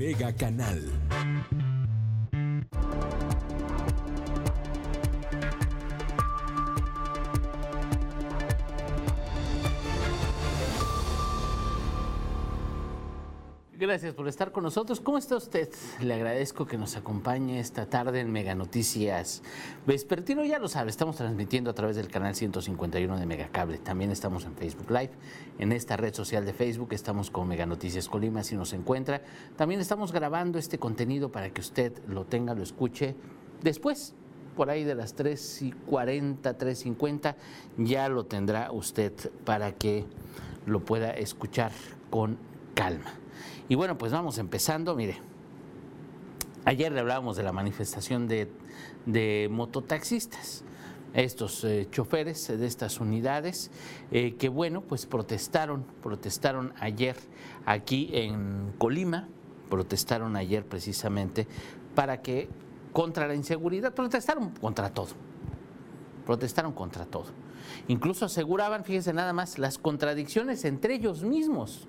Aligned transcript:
Mega 0.00 0.32
Canal. 0.32 0.80
Gracias 13.90 14.14
por 14.14 14.28
estar 14.28 14.52
con 14.52 14.62
nosotros. 14.62 15.00
¿Cómo 15.00 15.18
está 15.18 15.34
usted? 15.34 15.68
Le 16.00 16.14
agradezco 16.14 16.64
que 16.64 16.78
nos 16.78 16.96
acompañe 16.96 17.58
esta 17.58 17.86
tarde 17.86 18.20
en 18.20 18.30
Mega 18.30 18.54
Noticias 18.54 19.42
Vespertino. 19.84 20.44
Ya 20.44 20.60
lo 20.60 20.68
sabe, 20.68 20.90
estamos 20.90 21.16
transmitiendo 21.16 21.70
a 21.70 21.74
través 21.74 21.96
del 21.96 22.06
canal 22.06 22.36
151 22.36 23.18
de 23.18 23.26
Megacable. 23.26 23.78
También 23.78 24.12
estamos 24.12 24.44
en 24.44 24.54
Facebook 24.54 24.88
Live. 24.92 25.10
En 25.58 25.72
esta 25.72 25.96
red 25.96 26.14
social 26.14 26.44
de 26.44 26.52
Facebook 26.52 26.92
estamos 26.92 27.32
con 27.32 27.48
Mega 27.48 27.66
Noticias 27.66 28.08
Colima, 28.08 28.44
si 28.44 28.54
nos 28.54 28.72
encuentra. 28.74 29.22
También 29.56 29.80
estamos 29.80 30.12
grabando 30.12 30.60
este 30.60 30.78
contenido 30.78 31.32
para 31.32 31.50
que 31.50 31.60
usted 31.60 31.92
lo 32.06 32.24
tenga, 32.26 32.54
lo 32.54 32.62
escuche 32.62 33.16
después. 33.60 34.14
Por 34.54 34.70
ahí 34.70 34.84
de 34.84 34.94
las 34.94 35.14
3 35.14 35.62
y 35.62 35.72
40, 35.72 36.56
3.50, 36.56 37.34
ya 37.78 38.08
lo 38.08 38.24
tendrá 38.24 38.70
usted 38.70 39.12
para 39.44 39.72
que 39.72 40.04
lo 40.64 40.78
pueda 40.78 41.10
escuchar 41.10 41.72
con 42.08 42.38
calma. 42.76 43.19
Y 43.70 43.76
bueno, 43.76 43.96
pues 43.96 44.10
vamos 44.10 44.38
empezando, 44.38 44.96
mire. 44.96 45.18
Ayer 46.64 46.90
le 46.90 46.98
hablábamos 46.98 47.36
de 47.36 47.44
la 47.44 47.52
manifestación 47.52 48.26
de, 48.26 49.48
mototaxistas, 49.48 50.64
estos 51.14 51.62
eh, 51.62 51.86
choferes 51.88 52.48
de 52.48 52.66
estas 52.66 52.98
unidades, 52.98 53.70
eh, 54.10 54.34
que 54.34 54.48
bueno, 54.48 54.80
pues 54.80 55.06
protestaron, 55.06 55.84
protestaron 56.02 56.74
ayer 56.80 57.14
aquí 57.64 58.10
en 58.12 58.72
Colima, 58.76 59.28
protestaron 59.70 60.34
ayer 60.34 60.66
precisamente 60.66 61.46
para 61.94 62.22
que 62.22 62.48
contra 62.92 63.28
la 63.28 63.36
inseguridad, 63.36 63.94
protestaron 63.94 64.50
contra 64.50 64.92
todo, 64.92 65.10
protestaron 66.26 66.72
contra 66.72 67.06
todo. 67.06 67.26
Incluso 67.86 68.24
aseguraban, 68.24 68.82
fíjense 68.82 69.12
nada 69.12 69.32
más, 69.32 69.60
las 69.60 69.78
contradicciones 69.78 70.64
entre 70.64 70.94
ellos 70.94 71.22
mismos. 71.22 71.86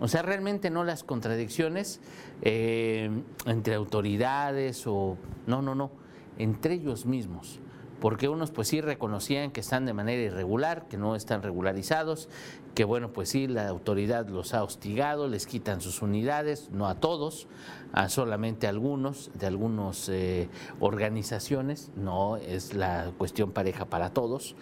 O 0.00 0.08
sea, 0.08 0.22
realmente 0.22 0.70
no 0.70 0.84
las 0.84 1.04
contradicciones 1.04 2.00
eh, 2.42 3.10
entre 3.46 3.74
autoridades 3.74 4.86
o... 4.86 5.16
No, 5.46 5.62
no, 5.62 5.74
no, 5.74 5.90
entre 6.38 6.74
ellos 6.74 7.06
mismos. 7.06 7.60
Porque 8.00 8.28
unos 8.28 8.50
pues 8.50 8.68
sí 8.68 8.82
reconocían 8.82 9.50
que 9.50 9.60
están 9.60 9.86
de 9.86 9.94
manera 9.94 10.22
irregular, 10.22 10.86
que 10.88 10.98
no 10.98 11.16
están 11.16 11.42
regularizados, 11.42 12.28
que 12.74 12.84
bueno, 12.84 13.10
pues 13.10 13.30
sí, 13.30 13.46
la 13.46 13.68
autoridad 13.68 14.28
los 14.28 14.52
ha 14.52 14.62
hostigado, 14.62 15.28
les 15.28 15.46
quitan 15.46 15.80
sus 15.80 16.02
unidades, 16.02 16.68
no 16.72 16.88
a 16.88 16.96
todos, 16.96 17.48
a 17.92 18.10
solamente 18.10 18.66
a 18.66 18.70
algunos, 18.70 19.30
de 19.32 19.46
algunas 19.46 20.10
eh, 20.10 20.50
organizaciones, 20.78 21.90
no 21.96 22.36
es 22.36 22.74
la 22.74 23.12
cuestión 23.16 23.52
pareja 23.52 23.86
para 23.86 24.10
todos. 24.10 24.56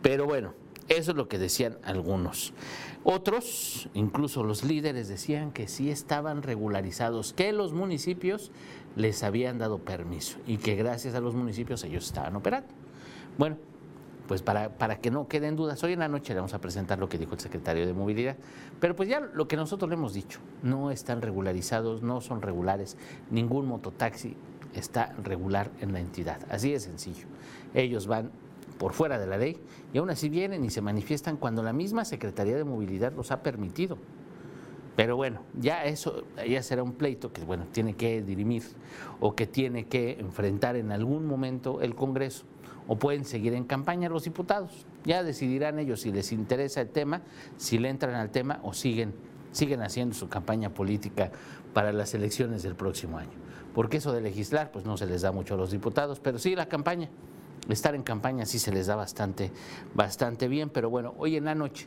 Pero 0.00 0.24
bueno, 0.24 0.54
eso 0.90 1.12
es 1.12 1.16
lo 1.16 1.28
que 1.28 1.38
decían 1.38 1.78
algunos. 1.84 2.52
Otros, 3.04 3.88
incluso 3.94 4.42
los 4.42 4.64
líderes, 4.64 5.08
decían 5.08 5.52
que 5.52 5.68
sí 5.68 5.88
estaban 5.88 6.42
regularizados, 6.42 7.32
que 7.32 7.52
los 7.52 7.72
municipios 7.72 8.50
les 8.96 9.22
habían 9.22 9.58
dado 9.58 9.78
permiso 9.78 10.38
y 10.48 10.58
que 10.58 10.74
gracias 10.74 11.14
a 11.14 11.20
los 11.20 11.34
municipios 11.34 11.84
ellos 11.84 12.06
estaban 12.06 12.34
operando. 12.34 12.68
Bueno, 13.38 13.56
pues 14.26 14.42
para, 14.42 14.76
para, 14.78 15.00
que 15.00 15.12
no 15.12 15.28
queden 15.28 15.54
dudas, 15.54 15.82
hoy 15.84 15.92
en 15.92 16.00
la 16.00 16.08
noche 16.08 16.34
le 16.34 16.40
vamos 16.40 16.54
a 16.54 16.60
presentar 16.60 16.98
lo 16.98 17.08
que 17.08 17.18
dijo 17.18 17.34
el 17.34 17.40
secretario 17.40 17.86
de 17.86 17.92
Movilidad, 17.92 18.36
pero 18.80 18.96
pues 18.96 19.08
ya 19.08 19.20
lo 19.20 19.46
que 19.46 19.56
nosotros 19.56 19.88
le 19.88 19.94
hemos 19.94 20.12
dicho, 20.12 20.40
no 20.62 20.90
están 20.90 21.22
regularizados, 21.22 22.02
no 22.02 22.20
son 22.20 22.42
regulares, 22.42 22.96
ningún 23.30 23.66
mototaxi 23.66 24.36
está 24.74 25.14
regular 25.22 25.70
en 25.80 25.92
la 25.92 26.00
entidad, 26.00 26.40
así 26.50 26.72
de 26.72 26.80
sencillo. 26.80 27.26
Ellos 27.74 28.06
van 28.08 28.30
por 28.80 28.94
fuera 28.94 29.18
de 29.18 29.26
la 29.26 29.36
ley 29.36 29.58
y 29.92 29.98
aún 29.98 30.08
así 30.08 30.30
vienen 30.30 30.64
y 30.64 30.70
se 30.70 30.80
manifiestan 30.80 31.36
cuando 31.36 31.62
la 31.62 31.74
misma 31.74 32.06
Secretaría 32.06 32.56
de 32.56 32.64
Movilidad 32.64 33.12
los 33.12 33.30
ha 33.30 33.42
permitido. 33.42 33.98
Pero 34.96 35.16
bueno, 35.16 35.42
ya 35.60 35.84
eso 35.84 36.24
ya 36.48 36.62
será 36.62 36.82
un 36.82 36.94
pleito 36.94 37.30
que 37.30 37.44
bueno, 37.44 37.66
tiene 37.72 37.94
que 37.94 38.22
dirimir 38.22 38.62
o 39.20 39.36
que 39.36 39.46
tiene 39.46 39.84
que 39.84 40.18
enfrentar 40.18 40.76
en 40.76 40.92
algún 40.92 41.26
momento 41.26 41.82
el 41.82 41.94
Congreso 41.94 42.46
o 42.88 42.96
pueden 42.96 43.26
seguir 43.26 43.52
en 43.52 43.64
campaña 43.64 44.08
los 44.08 44.24
diputados. 44.24 44.86
Ya 45.04 45.22
decidirán 45.22 45.78
ellos 45.78 46.00
si 46.00 46.10
les 46.10 46.32
interesa 46.32 46.80
el 46.80 46.88
tema, 46.88 47.20
si 47.58 47.78
le 47.78 47.90
entran 47.90 48.14
al 48.14 48.30
tema 48.30 48.60
o 48.62 48.72
siguen 48.72 49.12
siguen 49.52 49.82
haciendo 49.82 50.14
su 50.14 50.28
campaña 50.28 50.72
política 50.72 51.32
para 51.74 51.92
las 51.92 52.14
elecciones 52.14 52.62
del 52.62 52.76
próximo 52.76 53.18
año. 53.18 53.36
Porque 53.74 53.98
eso 53.98 54.12
de 54.12 54.22
legislar 54.22 54.70
pues 54.72 54.86
no 54.86 54.96
se 54.96 55.04
les 55.04 55.20
da 55.20 55.32
mucho 55.32 55.54
a 55.54 55.56
los 55.58 55.70
diputados, 55.70 56.18
pero 56.18 56.38
sí 56.38 56.56
la 56.56 56.66
campaña 56.66 57.10
estar 57.72 57.94
en 57.94 58.02
campaña 58.02 58.46
sí 58.46 58.58
se 58.58 58.72
les 58.72 58.86
da 58.86 58.96
bastante, 58.96 59.50
bastante 59.94 60.48
bien, 60.48 60.70
pero 60.70 60.90
bueno, 60.90 61.14
hoy 61.18 61.36
en 61.36 61.44
la 61.44 61.54
noche 61.54 61.86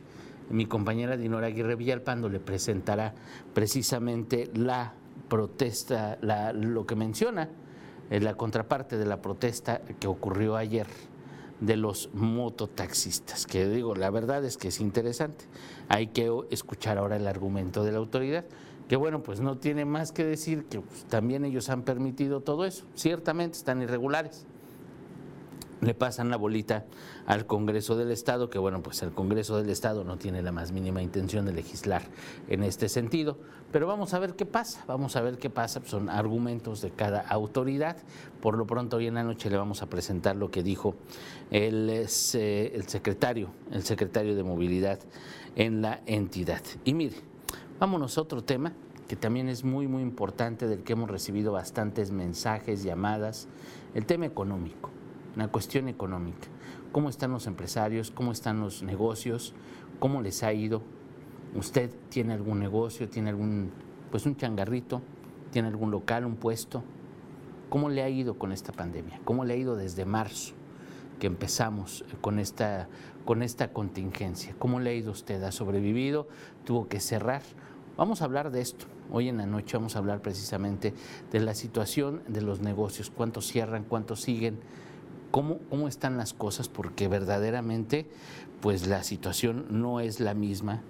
mi 0.50 0.66
compañera 0.66 1.16
Dinora 1.16 1.46
Aguirre 1.46 1.74
Villalpando 1.74 2.28
le 2.28 2.40
presentará 2.40 3.14
precisamente 3.54 4.50
la 4.54 4.94
protesta, 5.28 6.18
lo 6.52 6.86
que 6.86 6.96
menciona, 6.96 7.48
eh, 8.10 8.20
la 8.20 8.34
contraparte 8.34 8.98
de 8.98 9.06
la 9.06 9.22
protesta 9.22 9.80
que 9.98 10.06
ocurrió 10.06 10.56
ayer 10.56 10.86
de 11.60 11.76
los 11.76 12.10
mototaxistas, 12.12 13.46
que 13.46 13.66
digo, 13.68 13.94
la 13.94 14.10
verdad 14.10 14.44
es 14.44 14.58
que 14.58 14.68
es 14.68 14.80
interesante. 14.80 15.46
Hay 15.88 16.08
que 16.08 16.30
escuchar 16.50 16.98
ahora 16.98 17.16
el 17.16 17.26
argumento 17.26 17.84
de 17.84 17.92
la 17.92 17.98
autoridad, 17.98 18.44
que 18.88 18.96
bueno, 18.96 19.22
pues 19.22 19.40
no 19.40 19.56
tiene 19.56 19.84
más 19.84 20.12
que 20.12 20.24
decir 20.24 20.64
que 20.66 20.80
pues, 20.80 21.04
también 21.04 21.44
ellos 21.44 21.70
han 21.70 21.82
permitido 21.82 22.40
todo 22.40 22.66
eso. 22.66 22.84
Ciertamente 22.94 23.56
están 23.56 23.80
irregulares, 23.80 24.46
le 25.84 25.94
pasan 25.94 26.30
la 26.30 26.36
bolita 26.36 26.84
al 27.26 27.46
Congreso 27.46 27.96
del 27.96 28.10
Estado, 28.10 28.50
que 28.50 28.58
bueno, 28.58 28.82
pues 28.82 29.02
el 29.02 29.12
Congreso 29.12 29.56
del 29.56 29.70
Estado 29.70 30.04
no 30.04 30.16
tiene 30.16 30.42
la 30.42 30.52
más 30.52 30.72
mínima 30.72 31.02
intención 31.02 31.44
de 31.44 31.52
legislar 31.52 32.02
en 32.48 32.62
este 32.62 32.88
sentido, 32.88 33.38
pero 33.72 33.86
vamos 33.86 34.14
a 34.14 34.18
ver 34.18 34.34
qué 34.34 34.46
pasa, 34.46 34.84
vamos 34.86 35.16
a 35.16 35.20
ver 35.20 35.38
qué 35.38 35.50
pasa, 35.50 35.80
son 35.84 36.08
argumentos 36.08 36.80
de 36.80 36.90
cada 36.90 37.20
autoridad. 37.20 37.96
Por 38.40 38.56
lo 38.56 38.66
pronto 38.66 38.98
hoy 38.98 39.06
en 39.06 39.14
la 39.14 39.24
noche 39.24 39.50
le 39.50 39.56
vamos 39.56 39.82
a 39.82 39.86
presentar 39.86 40.36
lo 40.36 40.50
que 40.50 40.62
dijo 40.62 40.94
el, 41.50 41.90
el 41.90 42.08
secretario, 42.08 43.48
el 43.70 43.82
secretario 43.82 44.36
de 44.36 44.42
Movilidad 44.42 45.00
en 45.56 45.82
la 45.82 46.00
entidad. 46.06 46.62
Y 46.84 46.94
mire, 46.94 47.16
vámonos 47.78 48.16
a 48.18 48.22
otro 48.22 48.42
tema 48.42 48.72
que 49.08 49.16
también 49.16 49.48
es 49.48 49.64
muy, 49.64 49.86
muy 49.86 50.02
importante, 50.02 50.66
del 50.66 50.82
que 50.82 50.94
hemos 50.94 51.10
recibido 51.10 51.52
bastantes 51.52 52.10
mensajes, 52.10 52.82
llamadas, 52.82 53.48
el 53.94 54.06
tema 54.06 54.24
económico 54.26 54.90
una 55.36 55.48
cuestión 55.48 55.88
económica. 55.88 56.48
¿Cómo 56.92 57.08
están 57.08 57.32
los 57.32 57.46
empresarios? 57.46 58.10
¿Cómo 58.10 58.32
están 58.32 58.60
los 58.60 58.82
negocios? 58.82 59.54
¿Cómo 59.98 60.22
les 60.22 60.42
ha 60.42 60.52
ido? 60.52 60.82
¿Usted 61.54 61.90
tiene 62.08 62.34
algún 62.34 62.60
negocio? 62.60 63.08
¿Tiene 63.08 63.30
algún, 63.30 63.70
pues 64.10 64.26
un 64.26 64.36
changarrito? 64.36 65.02
¿Tiene 65.50 65.68
algún 65.68 65.90
local, 65.90 66.24
un 66.24 66.36
puesto? 66.36 66.82
¿Cómo 67.68 67.88
le 67.88 68.02
ha 68.02 68.08
ido 68.08 68.38
con 68.38 68.52
esta 68.52 68.72
pandemia? 68.72 69.20
¿Cómo 69.24 69.44
le 69.44 69.54
ha 69.54 69.56
ido 69.56 69.76
desde 69.76 70.04
marzo 70.04 70.54
que 71.18 71.26
empezamos 71.26 72.04
con 72.20 72.38
esta, 72.38 72.88
con 73.24 73.42
esta 73.42 73.72
contingencia? 73.72 74.54
¿Cómo 74.58 74.80
le 74.80 74.90
ha 74.90 74.94
ido 74.94 75.10
usted? 75.10 75.42
¿Ha 75.42 75.52
sobrevivido? 75.52 76.28
¿Tuvo 76.64 76.88
que 76.88 77.00
cerrar? 77.00 77.42
Vamos 77.96 78.22
a 78.22 78.24
hablar 78.24 78.50
de 78.50 78.60
esto. 78.60 78.86
Hoy 79.10 79.28
en 79.28 79.36
la 79.36 79.46
noche 79.46 79.76
vamos 79.76 79.96
a 79.96 79.98
hablar 79.98 80.20
precisamente 80.22 80.94
de 81.30 81.40
la 81.40 81.54
situación 81.54 82.22
de 82.26 82.42
los 82.42 82.60
negocios, 82.60 83.10
cuántos 83.10 83.46
cierran, 83.46 83.84
cuántos 83.84 84.20
siguen, 84.20 84.58
cómo, 85.34 85.58
cómo 85.68 85.88
están 85.88 86.16
las 86.16 86.32
cosas, 86.32 86.68
porque 86.68 87.08
verdaderamente 87.08 88.06
pues 88.60 88.86
la 88.86 89.02
situación 89.02 89.66
no 89.68 89.98
es 89.98 90.20
la 90.20 90.32
misma, 90.32 90.80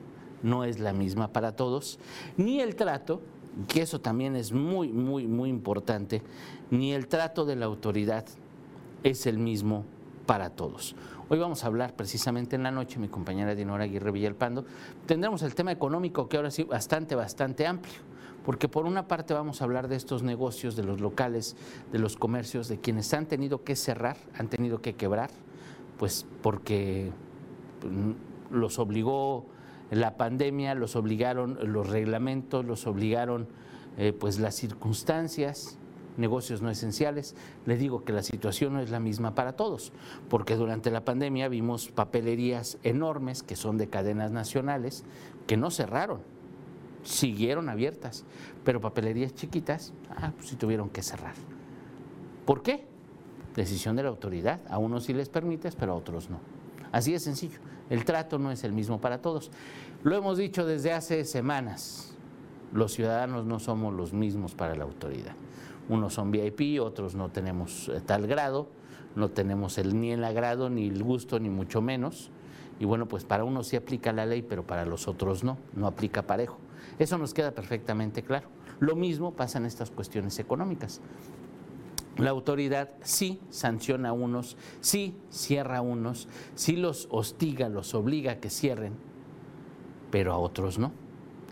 no 0.42 0.64
es 0.64 0.80
la 0.80 0.92
misma 0.92 1.32
para 1.32 1.56
todos, 1.56 1.98
ni 2.36 2.60
el 2.60 2.76
trato, 2.76 3.22
que 3.68 3.80
eso 3.80 4.02
también 4.02 4.36
es 4.36 4.52
muy, 4.52 4.88
muy, 4.88 5.26
muy 5.26 5.48
importante, 5.48 6.20
ni 6.70 6.92
el 6.92 7.08
trato 7.08 7.46
de 7.46 7.56
la 7.56 7.64
autoridad 7.64 8.26
es 9.02 9.24
el 9.24 9.38
mismo 9.38 9.86
para 10.26 10.50
todos. 10.50 10.94
Hoy 11.30 11.38
vamos 11.38 11.64
a 11.64 11.68
hablar 11.68 11.96
precisamente 11.96 12.54
en 12.54 12.64
la 12.64 12.70
noche, 12.70 12.98
mi 12.98 13.08
compañera 13.08 13.54
Dinora 13.54 13.84
Aguirre 13.84 14.10
Villalpando, 14.10 14.66
tendremos 15.06 15.40
el 15.40 15.54
tema 15.54 15.72
económico 15.72 16.28
que 16.28 16.36
ahora 16.36 16.50
sí 16.50 16.64
bastante, 16.64 17.14
bastante 17.14 17.66
amplio 17.66 18.13
porque 18.44 18.68
por 18.68 18.84
una 18.84 19.08
parte 19.08 19.32
vamos 19.32 19.60
a 19.60 19.64
hablar 19.64 19.88
de 19.88 19.96
estos 19.96 20.22
negocios, 20.22 20.76
de 20.76 20.84
los 20.84 21.00
locales, 21.00 21.56
de 21.90 21.98
los 21.98 22.16
comercios, 22.16 22.68
de 22.68 22.78
quienes 22.78 23.12
han 23.14 23.26
tenido 23.26 23.64
que 23.64 23.74
cerrar, 23.74 24.16
han 24.38 24.48
tenido 24.48 24.82
que 24.82 24.94
quebrar, 24.94 25.30
pues 25.98 26.26
porque 26.42 27.10
mm, 27.82 28.54
los 28.54 28.78
obligó 28.78 29.46
la 29.90 30.16
pandemia, 30.16 30.74
los 30.74 30.94
obligaron 30.94 31.58
los 31.62 31.88
reglamentos, 31.88 32.64
los 32.64 32.86
obligaron 32.86 33.48
eh, 33.96 34.12
pues 34.12 34.38
las 34.38 34.54
circunstancias, 34.54 35.78
negocios 36.18 36.60
no 36.60 36.68
esenciales. 36.68 37.34
Les 37.64 37.78
digo 37.78 38.04
que 38.04 38.12
la 38.12 38.22
situación 38.22 38.74
no 38.74 38.80
es 38.80 38.90
la 38.90 39.00
misma 39.00 39.34
para 39.34 39.54
todos, 39.54 39.92
porque 40.28 40.56
durante 40.56 40.90
la 40.90 41.04
pandemia 41.04 41.48
vimos 41.48 41.88
papelerías 41.88 42.78
enormes 42.82 43.42
que 43.42 43.56
son 43.56 43.78
de 43.78 43.88
cadenas 43.88 44.32
nacionales 44.32 45.04
que 45.46 45.56
no 45.56 45.70
cerraron 45.70 46.33
siguieron 47.04 47.68
abiertas, 47.68 48.24
pero 48.64 48.80
papelerías 48.80 49.34
chiquitas, 49.34 49.92
ah, 50.10 50.32
pues 50.36 50.48
sí 50.48 50.56
tuvieron 50.56 50.90
que 50.90 51.02
cerrar. 51.02 51.34
¿Por 52.44 52.62
qué? 52.62 52.86
Decisión 53.54 53.96
de 53.96 54.02
la 54.02 54.08
autoridad. 54.08 54.60
A 54.68 54.78
unos 54.78 55.04
sí 55.04 55.14
les 55.14 55.28
permites, 55.28 55.76
pero 55.76 55.92
a 55.92 55.94
otros 55.94 56.28
no. 56.28 56.40
Así 56.92 57.12
de 57.12 57.20
sencillo. 57.20 57.58
El 57.90 58.04
trato 58.04 58.38
no 58.38 58.50
es 58.50 58.64
el 58.64 58.72
mismo 58.72 59.00
para 59.00 59.20
todos. 59.20 59.50
Lo 60.02 60.16
hemos 60.16 60.38
dicho 60.38 60.66
desde 60.66 60.92
hace 60.92 61.24
semanas. 61.24 62.14
Los 62.72 62.92
ciudadanos 62.92 63.46
no 63.46 63.60
somos 63.60 63.94
los 63.94 64.12
mismos 64.12 64.54
para 64.54 64.74
la 64.74 64.84
autoridad. 64.84 65.34
Unos 65.88 66.14
son 66.14 66.30
VIP, 66.30 66.80
otros 66.80 67.14
no 67.14 67.30
tenemos 67.30 67.88
eh, 67.88 68.00
tal 68.04 68.26
grado, 68.26 68.68
no 69.16 69.30
tenemos 69.30 69.78
ni 69.78 70.12
el 70.12 70.24
agrado, 70.24 70.70
ni 70.70 70.88
el 70.88 71.02
gusto, 71.02 71.38
ni 71.38 71.50
mucho 71.50 71.82
menos. 71.82 72.30
Y 72.80 72.84
bueno, 72.84 73.06
pues 73.06 73.24
para 73.24 73.44
unos 73.44 73.68
sí 73.68 73.76
aplica 73.76 74.12
la 74.12 74.26
ley, 74.26 74.42
pero 74.42 74.66
para 74.66 74.84
los 74.84 75.08
otros 75.08 75.44
no, 75.44 75.58
no 75.74 75.86
aplica 75.86 76.22
parejo. 76.22 76.58
Eso 76.98 77.18
nos 77.18 77.34
queda 77.34 77.52
perfectamente 77.52 78.22
claro. 78.22 78.48
Lo 78.80 78.96
mismo 78.96 79.32
pasa 79.32 79.58
en 79.58 79.66
estas 79.66 79.90
cuestiones 79.90 80.38
económicas. 80.38 81.00
La 82.16 82.30
autoridad 82.30 82.90
sí 83.02 83.40
sanciona 83.50 84.10
a 84.10 84.12
unos, 84.12 84.56
sí 84.80 85.16
cierra 85.30 85.78
a 85.78 85.80
unos, 85.80 86.28
sí 86.54 86.76
los 86.76 87.08
hostiga, 87.10 87.68
los 87.68 87.94
obliga 87.94 88.32
a 88.32 88.40
que 88.40 88.50
cierren, 88.50 88.94
pero 90.10 90.32
a 90.32 90.38
otros 90.38 90.78
no. 90.78 90.92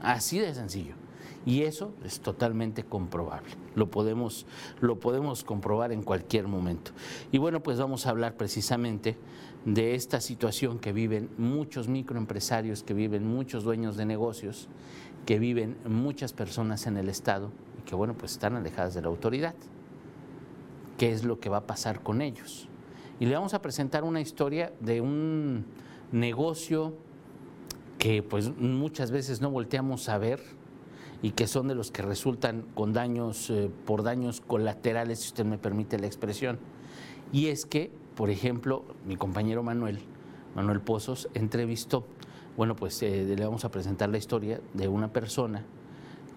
Así 0.00 0.38
de 0.38 0.54
sencillo. 0.54 0.94
Y 1.44 1.62
eso 1.62 1.92
es 2.04 2.20
totalmente 2.20 2.84
comprobable. 2.84 3.50
Lo 3.74 3.90
podemos, 3.90 4.46
lo 4.80 5.00
podemos 5.00 5.42
comprobar 5.42 5.90
en 5.90 6.02
cualquier 6.02 6.46
momento. 6.46 6.92
Y 7.32 7.38
bueno, 7.38 7.62
pues 7.64 7.78
vamos 7.78 8.06
a 8.06 8.10
hablar 8.10 8.36
precisamente 8.36 9.16
de 9.64 9.94
esta 9.94 10.20
situación 10.20 10.78
que 10.78 10.92
viven 10.92 11.30
muchos 11.38 11.88
microempresarios, 11.88 12.82
que 12.82 12.94
viven 12.94 13.26
muchos 13.26 13.64
dueños 13.64 13.96
de 13.96 14.06
negocios, 14.06 14.68
que 15.26 15.38
viven 15.38 15.76
muchas 15.86 16.32
personas 16.32 16.86
en 16.86 16.96
el 16.96 17.08
Estado 17.08 17.50
y 17.78 17.82
que 17.82 17.94
bueno, 17.94 18.14
pues 18.14 18.32
están 18.32 18.56
alejadas 18.56 18.94
de 18.94 19.02
la 19.02 19.08
autoridad. 19.08 19.54
¿Qué 20.98 21.12
es 21.12 21.24
lo 21.24 21.40
que 21.40 21.48
va 21.48 21.58
a 21.58 21.66
pasar 21.66 22.02
con 22.02 22.22
ellos? 22.22 22.68
Y 23.20 23.26
le 23.26 23.34
vamos 23.34 23.54
a 23.54 23.62
presentar 23.62 24.04
una 24.04 24.20
historia 24.20 24.72
de 24.80 25.00
un 25.00 25.64
negocio 26.10 26.94
que 27.98 28.22
pues 28.22 28.56
muchas 28.56 29.12
veces 29.12 29.40
no 29.40 29.50
volteamos 29.50 30.08
a 30.08 30.18
ver 30.18 30.40
y 31.22 31.30
que 31.30 31.46
son 31.46 31.68
de 31.68 31.76
los 31.76 31.92
que 31.92 32.02
resultan 32.02 32.64
con 32.74 32.92
daños 32.92 33.48
eh, 33.48 33.70
por 33.86 34.02
daños 34.02 34.40
colaterales, 34.40 35.20
si 35.20 35.28
usted 35.28 35.44
me 35.44 35.56
permite 35.56 36.00
la 36.00 36.08
expresión. 36.08 36.58
Y 37.32 37.46
es 37.46 37.64
que, 37.64 37.92
por 38.16 38.30
ejemplo, 38.30 38.84
mi 39.06 39.16
compañero 39.16 39.62
Manuel, 39.62 40.00
Manuel 40.54 40.80
Pozos, 40.80 41.28
entrevistó 41.34 42.06
bueno, 42.56 42.76
pues 42.76 43.02
eh, 43.02 43.34
le 43.36 43.44
vamos 43.44 43.64
a 43.64 43.70
presentar 43.70 44.10
la 44.10 44.18
historia 44.18 44.60
de 44.74 44.88
una 44.88 45.12
persona 45.12 45.64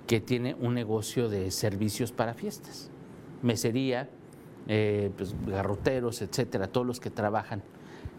que 0.08 0.22
tiene 0.22 0.56
un 0.60 0.74
negocio 0.74 1.30
de 1.30 1.52
servicios 1.52 2.12
para 2.12 2.34
fiestas, 2.34 2.90
mesería, 3.42 4.10
eh, 4.68 5.12
pues, 5.18 5.36
garroteros, 5.46 6.22
etcétera, 6.22 6.68
todos 6.68 6.88
los 6.88 7.00
que 7.00 7.10
trabajan 7.10 7.64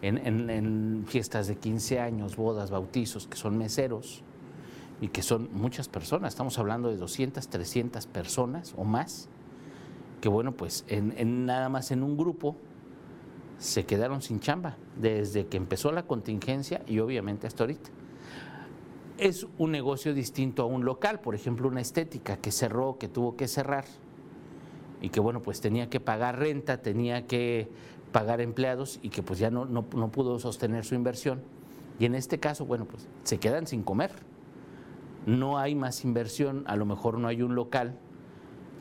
en, 0.01 1.05
fiestas 1.07 1.47
de 1.47 1.55
15 1.55 1.99
años, 1.99 2.35
bodas, 2.35 2.69
bautizos, 2.69 3.25
que 3.25 3.37
son 3.37 3.57
meseros 3.57 4.21
y 5.01 5.07
que 5.07 5.23
son 5.23 5.49
muchas 5.53 5.87
personas, 5.87 6.33
estamos 6.33 6.59
hablando 6.59 6.89
de 6.89 6.97
200, 6.97 7.47
300 7.47 8.05
personas 8.05 8.75
o 8.77 8.83
más, 8.83 9.27
que 10.21 10.29
bueno, 10.29 10.51
pues 10.51 10.85
en, 10.87 11.45
nada 11.47 11.69
más 11.69 11.89
en 11.91 12.03
un 12.03 12.15
grupo 12.15 12.55
se 13.57 13.85
quedaron 13.85 14.21
sin 14.21 14.39
chamba 14.39 14.77
desde 14.95 15.47
que 15.47 15.57
empezó 15.57 15.91
la 15.91 16.03
contingencia 16.03 16.81
y 16.87 16.99
obviamente 16.99 17.47
hasta 17.47 17.63
ahorita. 17.63 17.89
Es 19.17 19.47
un 19.57 19.71
negocio 19.71 20.13
distinto 20.13 20.61
a 20.61 20.65
un 20.65 20.85
local, 20.85 21.19
por 21.21 21.33
ejemplo, 21.33 21.67
una 21.67 21.81
estética 21.81 22.37
que 22.37 22.51
cerró, 22.51 22.97
que 22.99 23.07
tuvo 23.07 23.35
que 23.35 23.47
cerrar 23.47 23.85
y 25.01 25.09
que 25.09 25.19
bueno, 25.19 25.41
pues 25.41 25.59
tenía 25.59 25.89
que 25.89 25.99
pagar 25.99 26.37
renta, 26.37 26.81
tenía 26.81 27.25
que 27.25 27.67
pagar 28.11 28.41
empleados 28.41 28.99
y 29.01 29.09
que 29.09 29.23
pues 29.23 29.39
ya 29.39 29.49
no, 29.49 29.65
no, 29.65 29.83
pudo 29.83 30.37
sostener 30.37 30.85
su 30.85 30.93
inversión. 30.93 31.41
Y 31.99 32.05
en 32.05 32.13
este 32.13 32.39
caso, 32.39 32.65
bueno, 32.65 32.85
pues 32.85 33.07
se 33.23 33.39
quedan 33.39 33.65
sin 33.65 33.81
comer. 33.81 34.11
No 35.25 35.57
hay 35.57 35.73
más 35.73 36.05
inversión, 36.05 36.63
a 36.67 36.75
lo 36.75 36.85
mejor 36.85 37.17
no 37.17 37.27
hay 37.27 37.41
un 37.41 37.55
local 37.55 37.97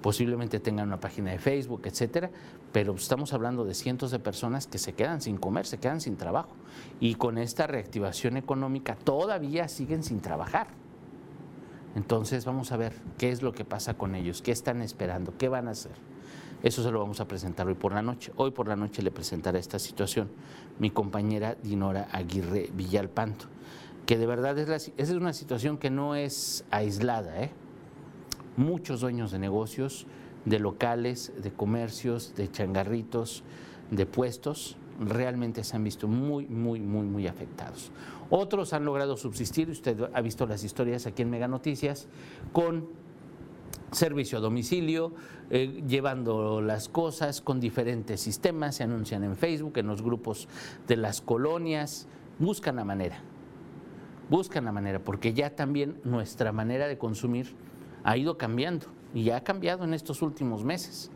posiblemente 0.06 0.61
tengan 0.61 0.87
una 0.87 1.00
página 1.00 1.32
de 1.32 1.38
Facebook, 1.38 1.82
etcétera, 1.84 2.31
pero 2.76 2.94
estamos 2.94 3.32
hablando 3.32 3.64
de 3.64 3.73
cientos 3.73 4.11
de 4.11 4.19
personas 4.19 4.67
que 4.67 4.76
se 4.76 4.93
quedan 4.93 5.23
sin 5.23 5.38
comer, 5.38 5.64
se 5.64 5.78
quedan 5.78 6.02
sin 6.02 6.19
trabajo. 6.19 6.50
Y 7.00 7.14
con 7.14 7.38
esta 7.38 7.67
reactivación 7.67 8.37
económica 8.37 8.96
todavía 8.96 9.67
siguen 9.69 10.02
sin 10.02 10.20
trabajar. 10.20 10.67
Entonces 11.94 12.44
vamos 12.44 12.73
a 12.73 12.76
ver 12.76 12.93
qué 13.17 13.31
es 13.31 13.40
lo 13.40 13.52
que 13.52 13.64
pasa 13.64 13.94
con 13.94 14.14
ellos, 14.14 14.43
qué 14.43 14.52
están 14.52 14.82
esperando, 14.82 15.32
qué 15.38 15.49
van 15.49 15.69
a 15.69 15.70
hacer. 15.70 15.94
Eso 16.62 16.82
se 16.82 16.90
lo 16.90 17.00
vamos 17.00 17.19
a 17.20 17.26
presentar 17.26 17.67
hoy 17.67 17.76
por 17.76 17.94
la 17.94 18.02
noche. 18.02 18.31
Hoy 18.37 18.50
por 18.50 18.69
la 18.69 18.76
noche 18.76 19.00
le 19.00 19.11
presentará 19.11 19.58
esta 19.58 19.79
situación 19.79 20.29
mi 20.79 20.90
compañera 20.90 21.55
Dinora 21.55 22.08
Aguirre 22.12 22.69
Villalpanto, 22.75 23.46
que 24.05 24.19
de 24.19 24.26
verdad 24.26 24.58
es, 24.58 24.93
es 24.94 25.11
una 25.12 25.32
situación 25.32 25.79
que 25.79 25.88
no 25.88 26.14
es 26.14 26.67
aislada, 26.70 27.43
¿eh? 27.43 27.52
muchos 28.58 29.00
dueños 29.00 29.31
de 29.31 29.38
negocios, 29.38 30.06
de 30.46 30.58
locales, 30.58 31.32
de 31.43 31.52
comercios, 31.52 32.34
de 32.34 32.50
changarritos, 32.50 33.43
de 33.90 34.06
puestos, 34.06 34.78
realmente 34.98 35.62
se 35.64 35.76
han 35.76 35.84
visto 35.84 36.08
muy, 36.08 36.46
muy, 36.46 36.81
muy, 36.81 37.06
muy 37.06 37.26
afectados. 37.26 37.90
Otros 38.31 38.72
han 38.72 38.84
logrado 38.84 39.16
subsistir, 39.16 39.69
usted 39.69 40.08
ha 40.12 40.20
visto 40.20 40.46
las 40.46 40.64
historias 40.64 41.06
aquí 41.06 41.22
en 41.22 41.31
Mega 41.31 41.48
Noticias, 41.48 42.08
con 42.52 42.88
servicio 43.93 44.38
a 44.38 44.40
domicilio, 44.40 45.12
eh, 45.50 45.82
llevando 45.87 46.60
las 46.60 46.88
cosas 46.88 47.40
con 47.40 47.60
diferentes 47.60 48.20
sistemas, 48.20 48.76
se 48.76 48.84
anuncian 48.84 49.22
en 49.25 49.37
Facebook, 49.37 49.78
en 49.78 49.87
los 49.87 50.02
grupos 50.02 50.48
de 50.87 50.96
las 50.96 51.20
colonias, 51.20 52.08
buscan 52.38 52.76
la 52.76 52.84
manera, 52.84 53.19
buscan 54.28 54.64
la 54.64 54.72
manera, 54.72 55.00
porque 55.00 55.34
ya 55.34 55.54
también 55.54 56.00
nuestra 56.04 56.52
manera 56.52 56.88
de 56.88 56.98
consumir 56.98 57.54
ha 58.02 58.16
ido 58.16 58.38
cambiando 58.38 58.95
y 59.14 59.31
ha 59.31 59.43
cambiado 59.43 59.85
en 59.85 59.94
estos 59.94 60.23
últimos 60.23 60.64
meses. 60.64 61.11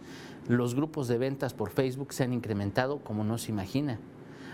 Los 0.48 0.74
grupos 0.74 1.08
de 1.08 1.18
ventas 1.18 1.54
por 1.54 1.70
Facebook 1.70 2.12
se 2.12 2.24
han 2.24 2.32
incrementado 2.32 2.98
como 2.98 3.24
no 3.24 3.38
se 3.38 3.52
imagina. 3.52 3.98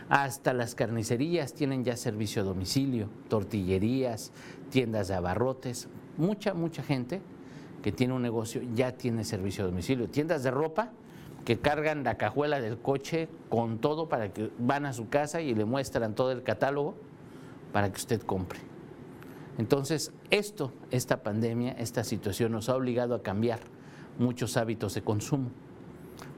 Hasta 0.08 0.52
las 0.52 0.74
carnicerías 0.74 1.54
tienen 1.54 1.84
ya 1.84 1.96
servicio 1.96 2.42
a 2.42 2.44
domicilio, 2.44 3.08
tortillerías, 3.28 4.32
tiendas 4.70 5.08
de 5.08 5.14
abarrotes. 5.14 5.88
Mucha, 6.16 6.54
mucha 6.54 6.82
gente 6.82 7.20
que 7.82 7.92
tiene 7.92 8.14
un 8.14 8.22
negocio 8.22 8.62
ya 8.74 8.92
tiene 8.92 9.24
servicio 9.24 9.64
a 9.64 9.66
domicilio. 9.68 10.08
Tiendas 10.08 10.42
de 10.42 10.50
ropa 10.50 10.90
que 11.44 11.58
cargan 11.58 12.04
la 12.04 12.16
cajuela 12.16 12.60
del 12.60 12.78
coche 12.78 13.28
con 13.48 13.78
todo 13.78 14.08
para 14.08 14.32
que 14.32 14.50
van 14.58 14.86
a 14.86 14.92
su 14.92 15.08
casa 15.08 15.40
y 15.40 15.54
le 15.54 15.64
muestran 15.64 16.14
todo 16.14 16.32
el 16.32 16.42
catálogo 16.42 16.94
para 17.72 17.90
que 17.90 17.96
usted 17.96 18.20
compre. 18.22 18.75
Entonces, 19.58 20.12
esto, 20.30 20.72
esta 20.90 21.22
pandemia, 21.22 21.72
esta 21.72 22.04
situación 22.04 22.52
nos 22.52 22.68
ha 22.68 22.76
obligado 22.76 23.14
a 23.14 23.22
cambiar 23.22 23.60
muchos 24.18 24.56
hábitos 24.56 24.94
de 24.94 25.02
consumo, 25.02 25.50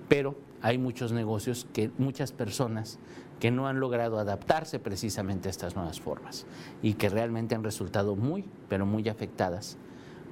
pero 0.08 0.36
hay 0.62 0.78
muchos 0.78 1.12
negocios 1.12 1.66
que 1.72 1.90
muchas 1.98 2.32
personas 2.32 2.98
que 3.40 3.50
no 3.50 3.68
han 3.68 3.80
logrado 3.80 4.18
adaptarse 4.18 4.78
precisamente 4.78 5.48
a 5.48 5.50
estas 5.50 5.76
nuevas 5.76 6.00
formas 6.00 6.46
y 6.82 6.94
que 6.94 7.08
realmente 7.08 7.54
han 7.54 7.62
resultado 7.62 8.16
muy, 8.16 8.44
pero 8.68 8.84
muy 8.86 9.08
afectadas 9.08 9.78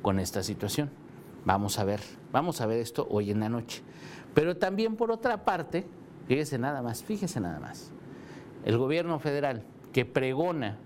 con 0.03 0.19
esta 0.19 0.43
situación. 0.43 0.91
Vamos 1.45 1.79
a 1.79 1.85
ver, 1.85 2.01
vamos 2.33 2.61
a 2.61 2.67
ver 2.67 2.81
esto 2.81 3.07
hoy 3.09 3.31
en 3.31 3.41
la 3.41 3.49
noche. 3.49 3.83
Pero 4.35 4.57
también 4.57 4.97
por 4.97 5.13
otra 5.13 5.45
parte, 5.45 5.87
fíjese 6.27 6.59
nada 6.59 6.83
más, 6.83 7.05
fíjese 7.05 7.41
nada 7.41 7.61
más, 7.61 7.93
el 8.65 8.77
gobierno 8.79 9.21
federal 9.21 9.63
que 9.93 10.05
pregona 10.05 10.79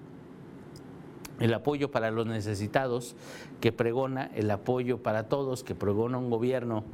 el 1.40 1.54
apoyo 1.54 1.90
para 1.90 2.10
los 2.10 2.26
necesitados, 2.26 3.16
que 3.60 3.72
pregona 3.72 4.30
el 4.34 4.50
apoyo 4.50 5.02
para 5.02 5.28
todos, 5.28 5.64
que 5.64 5.74
pregona 5.74 6.18
un 6.18 6.30
gobierno 6.30 6.84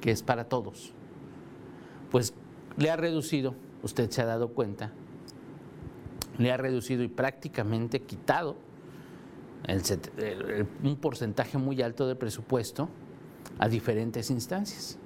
que 0.00 0.10
es 0.10 0.22
para 0.22 0.44
todos, 0.44 0.92
pues 2.10 2.34
le 2.76 2.90
ha 2.90 2.96
reducido, 2.96 3.54
usted 3.82 4.10
se 4.10 4.22
ha 4.22 4.26
dado 4.26 4.48
cuenta, 4.48 4.92
le 6.38 6.52
ha 6.52 6.58
reducido 6.58 7.02
y 7.02 7.08
prácticamente 7.08 8.00
quitado 8.02 8.56
un 10.84 10.96
porcentaje 10.96 11.58
muy 11.58 11.82
alto 11.82 12.06
de 12.06 12.14
presupuesto 12.14 12.88
a 13.58 13.68
diferentes 13.68 14.30
instancias. 14.30 14.98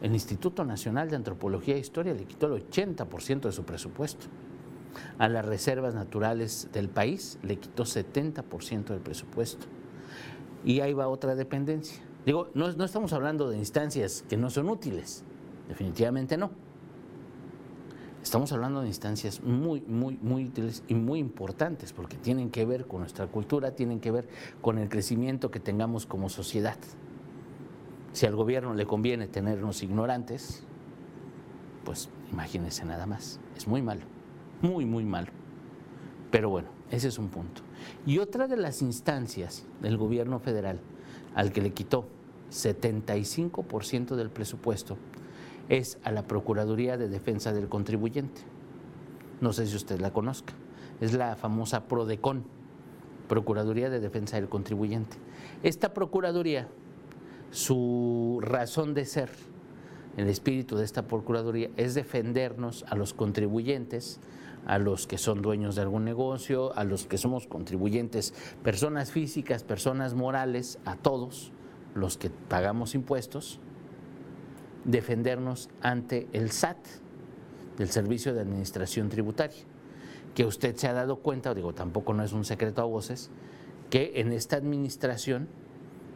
El 0.00 0.12
Instituto 0.12 0.64
Nacional 0.64 1.10
de 1.10 1.16
Antropología 1.16 1.74
e 1.74 1.80
Historia 1.80 2.14
le 2.14 2.24
quitó 2.24 2.54
el 2.54 2.66
80% 2.70 3.40
de 3.40 3.52
su 3.52 3.64
presupuesto 3.64 4.26
a 5.18 5.28
las 5.28 5.44
reservas 5.44 5.94
naturales 5.94 6.68
del 6.72 6.88
país, 6.88 7.38
le 7.42 7.56
quitó 7.56 7.84
70% 7.84 8.86
del 8.86 9.00
presupuesto. 9.00 9.66
Y 10.64 10.80
ahí 10.80 10.92
va 10.92 11.08
otra 11.08 11.34
dependencia. 11.34 12.02
Digo, 12.26 12.48
no, 12.54 12.66
estamos 12.84 13.12
hablando 13.12 13.48
de 13.48 13.56
instancias 13.56 14.24
que 14.28 14.36
no 14.36 14.50
son 14.50 14.68
útiles, 14.68 15.22
definitivamente 15.68 16.36
no. 16.36 16.50
Estamos 18.20 18.50
hablando 18.50 18.80
de 18.80 18.88
instancias 18.88 19.40
muy, 19.44 19.80
muy, 19.82 20.18
muy 20.20 20.46
útiles 20.46 20.82
y 20.88 20.94
muy 20.94 21.20
importantes 21.20 21.92
porque 21.92 22.16
tienen 22.16 22.50
que 22.50 22.64
ver 22.64 22.88
con 22.88 22.98
nuestra 22.98 23.28
cultura, 23.28 23.76
tienen 23.76 24.00
que 24.00 24.10
ver 24.10 24.28
con 24.60 24.78
el 24.78 24.88
crecimiento 24.88 25.52
que 25.52 25.60
tengamos 25.60 26.06
como 26.06 26.28
sociedad. 26.28 26.76
Si 28.12 28.26
al 28.26 28.34
gobierno 28.34 28.74
le 28.74 28.86
conviene 28.86 29.28
tenernos 29.28 29.84
ignorantes, 29.84 30.64
pues 31.84 32.08
imagínense 32.32 32.84
nada 32.84 33.06
más. 33.06 33.38
Es 33.56 33.68
muy 33.68 33.82
malo, 33.82 34.02
muy, 34.62 34.84
muy 34.84 35.04
malo. 35.04 35.28
Pero 36.30 36.50
bueno, 36.50 36.68
ese 36.90 37.08
es 37.08 37.18
un 37.18 37.28
punto. 37.28 37.62
Y 38.06 38.18
otra 38.18 38.48
de 38.48 38.56
las 38.56 38.82
instancias 38.82 39.64
del 39.80 39.96
gobierno 39.96 40.38
federal 40.38 40.80
al 41.34 41.52
que 41.52 41.62
le 41.62 41.72
quitó 41.72 42.06
75% 42.50 44.16
del 44.16 44.30
presupuesto 44.30 44.96
es 45.68 45.98
a 46.04 46.12
la 46.12 46.22
Procuraduría 46.22 46.96
de 46.96 47.08
Defensa 47.08 47.52
del 47.52 47.68
Contribuyente. 47.68 48.42
No 49.40 49.52
sé 49.52 49.66
si 49.66 49.76
usted 49.76 50.00
la 50.00 50.12
conozca. 50.12 50.54
Es 51.00 51.12
la 51.12 51.36
famosa 51.36 51.88
PRODECON, 51.88 52.44
Procuraduría 53.28 53.90
de 53.90 54.00
Defensa 54.00 54.36
del 54.36 54.48
Contribuyente. 54.48 55.16
Esta 55.62 55.92
Procuraduría, 55.92 56.68
su 57.50 58.38
razón 58.40 58.94
de 58.94 59.04
ser, 59.04 59.30
el 60.16 60.28
espíritu 60.28 60.76
de 60.76 60.84
esta 60.84 61.06
Procuraduría 61.06 61.70
es 61.76 61.94
defendernos 61.94 62.84
a 62.88 62.94
los 62.94 63.12
contribuyentes, 63.12 64.20
a 64.66 64.78
los 64.78 65.06
que 65.06 65.18
son 65.18 65.42
dueños 65.42 65.76
de 65.76 65.82
algún 65.82 66.04
negocio, 66.04 66.76
a 66.76 66.84
los 66.84 67.06
que 67.06 67.18
somos 67.18 67.46
contribuyentes, 67.46 68.34
personas 68.62 69.10
físicas, 69.10 69.62
personas 69.62 70.14
morales, 70.14 70.78
a 70.84 70.96
todos 70.96 71.52
los 71.94 72.18
que 72.18 72.30
pagamos 72.30 72.94
impuestos, 72.94 73.60
defendernos 74.84 75.70
ante 75.80 76.28
el 76.32 76.50
SAT, 76.50 76.78
del 77.78 77.88
Servicio 77.90 78.34
de 78.34 78.40
Administración 78.40 79.08
Tributaria, 79.08 79.62
que 80.34 80.44
usted 80.44 80.76
se 80.76 80.88
ha 80.88 80.92
dado 80.92 81.16
cuenta, 81.16 81.54
digo, 81.54 81.74
tampoco 81.74 82.14
no 82.14 82.24
es 82.24 82.32
un 82.32 82.44
secreto 82.44 82.82
a 82.82 82.84
voces, 82.84 83.30
que 83.90 84.12
en 84.16 84.32
esta 84.32 84.56
administración 84.56 85.48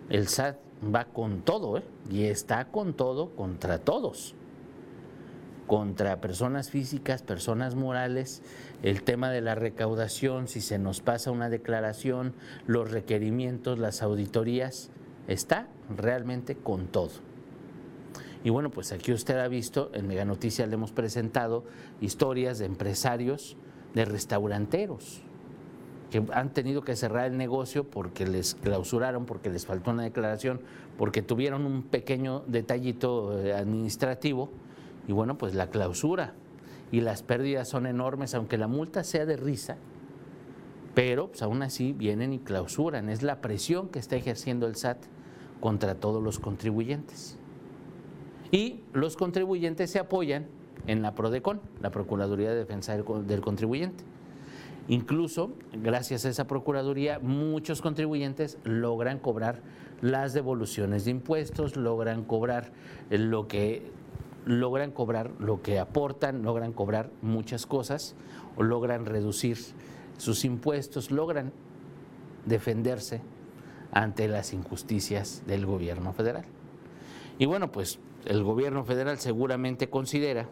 el 0.08 0.28
SAT 0.28 0.56
va 0.94 1.04
con 1.04 1.42
todo, 1.42 1.78
¿eh? 1.78 1.84
y 2.10 2.24
está 2.24 2.70
con 2.70 2.94
todo 2.94 3.34
contra 3.36 3.78
todos, 3.78 4.34
contra 5.70 6.20
personas 6.20 6.68
físicas, 6.68 7.22
personas 7.22 7.76
morales, 7.76 8.42
el 8.82 9.04
tema 9.04 9.30
de 9.30 9.40
la 9.40 9.54
recaudación, 9.54 10.48
si 10.48 10.60
se 10.60 10.80
nos 10.80 11.00
pasa 11.00 11.30
una 11.30 11.48
declaración, 11.48 12.34
los 12.66 12.90
requerimientos, 12.90 13.78
las 13.78 14.02
auditorías, 14.02 14.90
está 15.28 15.68
realmente 15.96 16.56
con 16.56 16.88
todo. 16.88 17.12
Y 18.42 18.50
bueno, 18.50 18.72
pues 18.72 18.90
aquí 18.90 19.12
usted 19.12 19.38
ha 19.38 19.46
visto, 19.46 19.92
en 19.94 20.08
Mega 20.08 20.24
Noticias 20.24 20.68
le 20.68 20.74
hemos 20.74 20.90
presentado 20.90 21.62
historias 22.00 22.58
de 22.58 22.64
empresarios, 22.64 23.56
de 23.94 24.06
restauranteros, 24.06 25.22
que 26.10 26.20
han 26.32 26.52
tenido 26.52 26.82
que 26.82 26.96
cerrar 26.96 27.26
el 27.26 27.36
negocio 27.36 27.84
porque 27.88 28.26
les 28.26 28.56
clausuraron, 28.56 29.24
porque 29.24 29.50
les 29.50 29.66
faltó 29.66 29.92
una 29.92 30.02
declaración, 30.02 30.62
porque 30.98 31.22
tuvieron 31.22 31.64
un 31.64 31.84
pequeño 31.84 32.42
detallito 32.48 33.38
eh, 33.38 33.54
administrativo 33.54 34.50
y 35.06 35.12
bueno, 35.12 35.38
pues 35.38 35.54
la 35.54 35.70
clausura 35.70 36.34
y 36.92 37.00
las 37.00 37.22
pérdidas 37.22 37.68
son 37.68 37.86
enormes, 37.86 38.34
aunque 38.34 38.58
la 38.58 38.66
multa 38.66 39.04
sea 39.04 39.26
de 39.26 39.36
risa, 39.36 39.76
pero 40.94 41.28
pues 41.28 41.42
aún 41.42 41.62
así 41.62 41.92
vienen 41.92 42.32
y 42.32 42.38
clausuran, 42.38 43.08
es 43.08 43.22
la 43.22 43.40
presión 43.40 43.88
que 43.88 43.98
está 43.98 44.16
ejerciendo 44.16 44.66
el 44.66 44.76
SAT 44.76 44.98
contra 45.60 45.94
todos 45.94 46.22
los 46.22 46.38
contribuyentes. 46.38 47.38
Y 48.50 48.80
los 48.92 49.16
contribuyentes 49.16 49.90
se 49.90 50.00
apoyan 50.00 50.46
en 50.86 51.02
la 51.02 51.14
PRODECON, 51.14 51.60
la 51.80 51.90
Procuraduría 51.90 52.50
de 52.50 52.56
Defensa 52.56 52.96
del 52.96 53.40
Contribuyente. 53.40 54.02
Incluso, 54.88 55.52
gracias 55.72 56.24
a 56.24 56.30
esa 56.30 56.48
Procuraduría, 56.48 57.20
muchos 57.20 57.80
contribuyentes 57.80 58.58
logran 58.64 59.20
cobrar 59.20 59.62
las 60.00 60.32
devoluciones 60.32 61.04
de 61.04 61.12
impuestos, 61.12 61.76
logran 61.76 62.24
cobrar 62.24 62.72
lo 63.10 63.46
que 63.46 63.92
logran 64.44 64.90
cobrar 64.90 65.30
lo 65.38 65.62
que 65.62 65.78
aportan, 65.78 66.42
logran 66.42 66.72
cobrar 66.72 67.10
muchas 67.22 67.66
cosas 67.66 68.14
o 68.56 68.62
logran 68.62 69.06
reducir 69.06 69.58
sus 70.18 70.44
impuestos, 70.44 71.10
logran 71.10 71.52
defenderse 72.46 73.22
ante 73.92 74.28
las 74.28 74.52
injusticias 74.52 75.42
del 75.46 75.66
gobierno 75.66 76.12
federal. 76.12 76.44
Y 77.38 77.46
bueno, 77.46 77.72
pues 77.72 77.98
el 78.26 78.44
gobierno 78.44 78.84
federal 78.84 79.18
seguramente 79.18 79.88
considera 79.88 80.46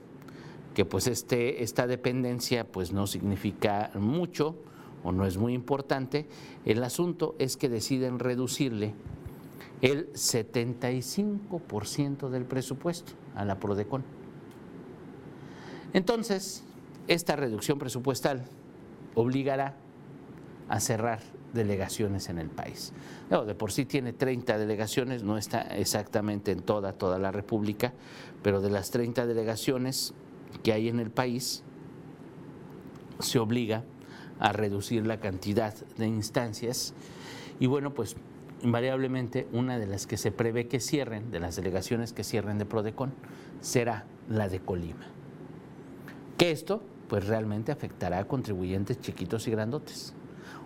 que 0.74 0.84
pues 0.84 1.06
este, 1.06 1.62
esta 1.62 1.86
dependencia 1.86 2.66
pues 2.66 2.92
no 2.92 3.06
significa 3.06 3.92
mucho 3.94 4.56
o 5.04 5.12
no 5.12 5.24
es 5.26 5.36
muy 5.36 5.54
importante. 5.54 6.26
El 6.64 6.82
asunto 6.82 7.36
es 7.38 7.56
que 7.56 7.68
deciden 7.68 8.18
reducirle 8.18 8.94
el 9.80 10.12
75% 10.12 12.30
del 12.30 12.44
presupuesto 12.44 13.12
a 13.38 13.44
la 13.44 13.58
Prodecon. 13.58 14.04
Entonces, 15.94 16.64
esta 17.06 17.36
reducción 17.36 17.78
presupuestal 17.78 18.44
obligará 19.14 19.76
a 20.68 20.80
cerrar 20.80 21.20
delegaciones 21.54 22.28
en 22.28 22.38
el 22.38 22.50
país. 22.50 22.92
de 23.30 23.54
por 23.54 23.72
sí 23.72 23.86
tiene 23.86 24.12
30 24.12 24.58
delegaciones, 24.58 25.22
no 25.22 25.38
está 25.38 25.62
exactamente 25.62 26.52
en 26.52 26.60
toda, 26.60 26.92
toda 26.92 27.18
la 27.18 27.32
República, 27.32 27.94
pero 28.42 28.60
de 28.60 28.70
las 28.70 28.90
30 28.90 29.26
delegaciones 29.26 30.12
que 30.62 30.72
hay 30.72 30.88
en 30.88 31.00
el 31.00 31.10
país, 31.10 31.62
se 33.20 33.38
obliga 33.38 33.84
a 34.38 34.52
reducir 34.52 35.06
la 35.06 35.20
cantidad 35.20 35.74
de 35.96 36.06
instancias 36.06 36.92
y 37.58 37.66
bueno, 37.66 37.94
pues 37.94 38.16
invariablemente 38.62 39.46
una 39.52 39.78
de 39.78 39.86
las 39.86 40.06
que 40.06 40.16
se 40.16 40.32
prevé 40.32 40.68
que 40.68 40.80
cierren, 40.80 41.30
de 41.30 41.40
las 41.40 41.56
delegaciones 41.56 42.12
que 42.12 42.24
cierren 42.24 42.58
de 42.58 42.66
Prodecon, 42.66 43.12
será 43.60 44.04
la 44.28 44.48
de 44.48 44.60
Colima. 44.60 45.06
Que 46.36 46.50
esto 46.50 46.82
pues 47.08 47.26
realmente 47.26 47.72
afectará 47.72 48.18
a 48.18 48.24
contribuyentes 48.26 49.00
chiquitos 49.00 49.48
y 49.48 49.50
grandotes 49.50 50.14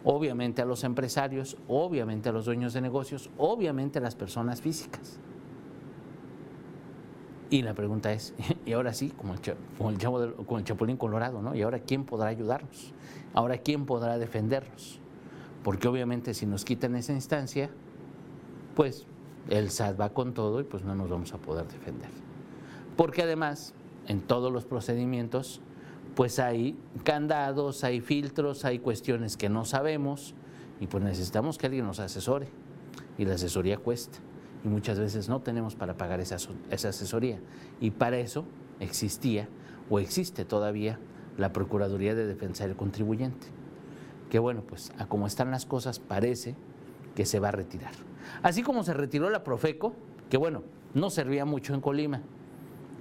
obviamente 0.05 0.63
a 0.63 0.65
los 0.65 0.85
empresarios, 0.85 1.57
obviamente 1.69 2.29
a 2.29 2.33
los 2.33 2.45
dueños 2.45 2.73
de 2.73 2.81
negocios, 2.81 3.31
obviamente 3.39 3.99
a 3.99 4.03
las 4.03 4.15
personas 4.15 4.61
físicas. 4.61 5.19
Y 7.51 7.63
la 7.63 7.75
pregunta 7.75 8.13
es, 8.13 8.35
y 8.67 8.73
ahora 8.73 8.95
sí, 8.95 9.13
como 9.17 9.35
el, 9.35 10.65
Chapulín 10.65 10.97
Colorado, 10.97 11.43
¿no? 11.43 11.55
¿Y 11.55 11.63
ahora 11.63 11.81
quién 11.81 12.05
podrá 12.05 12.29
ayudarnos? 12.29 12.93
¿Ahora 13.35 13.59
quién 13.59 13.87
podrá 13.87 14.19
defendernos? 14.19 14.99
Porque 15.63 15.89
obviamente 15.89 16.35
si 16.35 16.47
nos 16.47 16.65
quitan 16.65 16.97
esa 16.97 17.13
instancia, 17.13 17.71
pues 18.75 19.07
el 19.49 19.71
SAT 19.71 20.01
va 20.01 20.11
con 20.11 20.35
todo 20.35 20.61
y 20.61 20.65
pues 20.65 20.85
no 20.85 20.95
nos 20.95 21.09
vamos 21.09 21.33
a 21.33 21.39
poder 21.39 21.67
defender. 21.67 22.11
Porque 22.97 23.23
además, 23.23 23.75
en 24.07 24.21
todos 24.21 24.53
los 24.53 24.65
procedimientos, 24.65 25.61
pues 26.15 26.39
hay 26.39 26.77
candados, 27.05 27.85
hay 27.85 28.01
filtros, 28.01 28.65
hay 28.65 28.79
cuestiones 28.79 29.37
que 29.37 29.49
no 29.49 29.65
sabemos 29.65 30.35
y 30.81 30.87
pues 30.87 31.03
necesitamos 31.03 31.59
que 31.59 31.67
alguien 31.67 31.87
nos 31.87 32.01
asesore. 32.01 32.49
Y 33.19 33.25
la 33.25 33.35
asesoría 33.35 33.79
cuesta. 33.79 34.19
Y 34.65 34.69
muchas 34.69 34.99
veces 34.99 35.29
no 35.29 35.41
tenemos 35.41 35.75
para 35.75 35.97
pagar 35.97 36.21
esa, 36.21 36.37
esa 36.71 36.89
asesoría. 36.89 37.41
Y 37.81 37.91
para 37.91 38.19
eso 38.19 38.45
existía 38.81 39.49
o 39.91 39.99
existe 39.99 40.45
todavía 40.45 40.99
la 41.37 41.53
Procuraduría 41.53 42.15
de 42.15 42.27
Defensa 42.27 42.67
del 42.67 42.77
Contribuyente, 42.77 43.47
que 44.33 44.39
bueno, 44.39 44.63
pues 44.67 44.95
a 44.97 45.05
como 45.05 45.27
están 45.27 45.51
las 45.51 45.67
cosas 45.67 45.99
parece 45.99 46.55
que 47.15 47.27
se 47.27 47.39
va 47.39 47.49
a 47.49 47.53
retirar. 47.53 47.93
Así 48.43 48.63
como 48.63 48.83
se 48.83 48.95
retiró 48.95 49.29
la 49.29 49.45
Profeco, 49.45 49.93
que 50.31 50.39
bueno, 50.39 50.63
no 50.95 51.11
servía 51.11 51.45
mucho 51.45 51.75
en 51.75 51.83
Colima, 51.83 52.23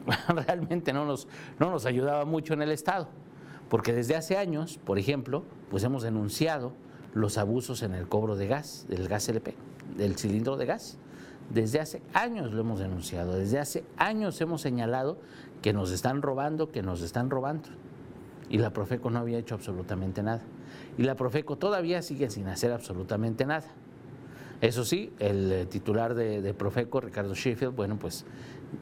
realmente 0.27 0.91
no 0.91 1.05
nos, 1.05 1.29
no 1.57 1.71
nos 1.71 1.85
ayudaba 1.85 2.25
mucho 2.25 2.53
en 2.53 2.63
el 2.63 2.69
Estado, 2.69 3.07
porque 3.69 3.93
desde 3.93 4.17
hace 4.17 4.35
años, 4.35 4.77
por 4.83 4.99
ejemplo, 4.99 5.45
pues 5.69 5.85
hemos 5.85 6.03
denunciado 6.03 6.73
los 7.13 7.37
abusos 7.37 7.81
en 7.81 7.93
el 7.93 8.09
cobro 8.09 8.35
de 8.35 8.47
gas, 8.47 8.85
del 8.89 9.07
gas 9.07 9.29
LP, 9.29 9.55
del 9.95 10.17
cilindro 10.17 10.57
de 10.57 10.65
gas. 10.65 10.97
Desde 11.49 11.79
hace 11.79 12.01
años 12.13 12.51
lo 12.51 12.59
hemos 12.59 12.81
denunciado, 12.81 13.37
desde 13.37 13.57
hace 13.57 13.85
años 13.95 14.41
hemos 14.41 14.59
señalado 14.59 15.17
que 15.61 15.71
nos 15.71 15.91
están 15.91 16.23
robando, 16.23 16.73
que 16.73 16.83
nos 16.83 17.01
están 17.01 17.29
robando. 17.29 17.69
Y 18.49 18.57
la 18.57 18.71
Profeco 18.71 19.09
no 19.09 19.19
había 19.19 19.37
hecho 19.37 19.55
absolutamente 19.55 20.23
nada. 20.23 20.41
Y 20.97 21.03
la 21.03 21.15
Profeco 21.15 21.57
todavía 21.57 22.01
sigue 22.01 22.29
sin 22.29 22.47
hacer 22.47 22.71
absolutamente 22.71 23.45
nada. 23.45 23.67
Eso 24.61 24.85
sí, 24.85 25.11
el 25.17 25.51
eh, 25.51 25.65
titular 25.65 26.13
de, 26.13 26.53
Profeco, 26.53 27.01
Ricardo 27.01 27.33
Sheffield, 27.33 27.75
bueno, 27.75 27.97
pues 27.97 28.25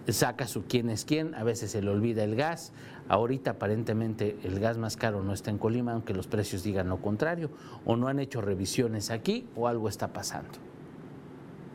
saca 0.10 0.46
su 0.46 0.64
quién 0.64 0.90
es 0.90 1.06
quién, 1.06 1.34
a 1.36 1.44
veces 1.44 1.72
se 1.72 1.82
le 1.82 1.90
olvida 1.90 2.24
el 2.26 2.36
gas. 2.36 2.74
Ahorita 3.08 3.52
aparentemente 3.52 4.38
el 4.44 4.60
gas 4.60 4.78
más 4.78 4.98
caro 4.98 5.24
no 5.24 5.32
está 5.32 5.52
en 5.52 5.58
Colima, 5.58 5.94
aunque 5.94 6.14
los 6.14 6.28
precios 6.28 6.64
digan 6.64 6.90
lo 6.90 7.02
contrario, 7.02 7.50
o 7.86 7.96
no 7.96 8.10
han 8.10 8.20
hecho 8.20 8.42
revisiones 8.42 9.10
aquí, 9.10 9.48
o 9.56 9.70
algo 9.70 9.88
está 9.88 10.12
pasando. 10.12 10.52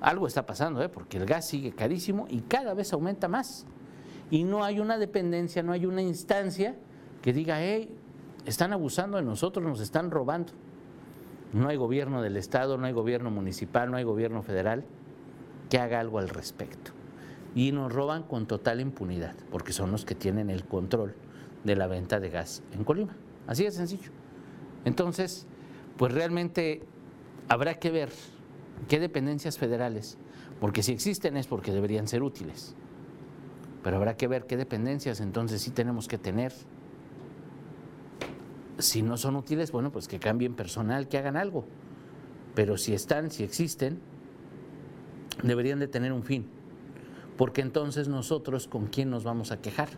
Algo 0.02 0.26
está 0.26 0.44
pasando, 0.44 0.82
¿eh? 0.82 0.90
porque 0.90 1.16
el 1.16 1.24
gas 1.24 1.48
sigue 1.48 1.72
carísimo 1.72 2.26
y 2.28 2.42
cada 2.42 2.74
vez 2.74 2.92
aumenta 2.92 3.26
más. 3.26 3.64
Y 4.30 4.44
no 4.44 4.64
hay 4.64 4.80
una 4.80 4.98
dependencia, 4.98 5.62
no 5.62 5.72
hay 5.72 5.86
una 5.86 6.02
instancia 6.02 6.76
que 7.22 7.32
diga, 7.32 7.62
hey, 7.62 7.88
están 8.46 8.72
abusando 8.72 9.16
de 9.16 9.22
nosotros, 9.22 9.64
nos 9.64 9.80
están 9.80 10.10
robando. 10.10 10.52
No 11.52 11.68
hay 11.68 11.76
gobierno 11.76 12.20
del 12.20 12.36
Estado, 12.36 12.76
no 12.78 12.86
hay 12.86 12.92
gobierno 12.92 13.30
municipal, 13.30 13.90
no 13.90 13.96
hay 13.96 14.04
gobierno 14.04 14.42
federal 14.42 14.84
que 15.70 15.78
haga 15.78 16.00
algo 16.00 16.18
al 16.18 16.28
respecto. 16.28 16.90
Y 17.54 17.72
nos 17.72 17.92
roban 17.92 18.24
con 18.24 18.46
total 18.46 18.80
impunidad, 18.80 19.34
porque 19.50 19.72
son 19.72 19.92
los 19.92 20.04
que 20.04 20.14
tienen 20.14 20.50
el 20.50 20.64
control 20.64 21.14
de 21.62 21.76
la 21.76 21.86
venta 21.86 22.18
de 22.18 22.30
gas 22.30 22.62
en 22.72 22.84
Colima. 22.84 23.16
Así 23.46 23.64
de 23.64 23.70
sencillo. 23.70 24.10
Entonces, 24.84 25.46
pues 25.96 26.12
realmente 26.12 26.82
habrá 27.48 27.78
que 27.78 27.90
ver 27.90 28.10
qué 28.88 28.98
dependencias 28.98 29.58
federales, 29.58 30.18
porque 30.60 30.82
si 30.82 30.92
existen 30.92 31.36
es 31.36 31.46
porque 31.46 31.72
deberían 31.72 32.08
ser 32.08 32.22
útiles, 32.22 32.74
pero 33.82 33.96
habrá 33.96 34.16
que 34.16 34.28
ver 34.28 34.46
qué 34.46 34.56
dependencias 34.56 35.20
entonces 35.20 35.62
sí 35.62 35.70
tenemos 35.70 36.08
que 36.08 36.18
tener. 36.18 36.52
Si 38.78 39.02
no 39.02 39.16
son 39.16 39.36
útiles, 39.36 39.72
bueno, 39.72 39.92
pues 39.92 40.08
que 40.08 40.18
cambien 40.18 40.54
personal, 40.54 41.08
que 41.08 41.18
hagan 41.18 41.36
algo. 41.36 41.64
Pero 42.54 42.76
si 42.76 42.94
están, 42.94 43.30
si 43.30 43.44
existen, 43.44 44.00
deberían 45.42 45.78
de 45.78 45.88
tener 45.88 46.12
un 46.12 46.22
fin. 46.22 46.46
Porque 47.36 47.60
entonces 47.60 48.08
nosotros 48.08 48.68
con 48.68 48.86
quién 48.86 49.10
nos 49.10 49.24
vamos 49.24 49.52
a 49.52 49.60
quejar. 49.60 49.90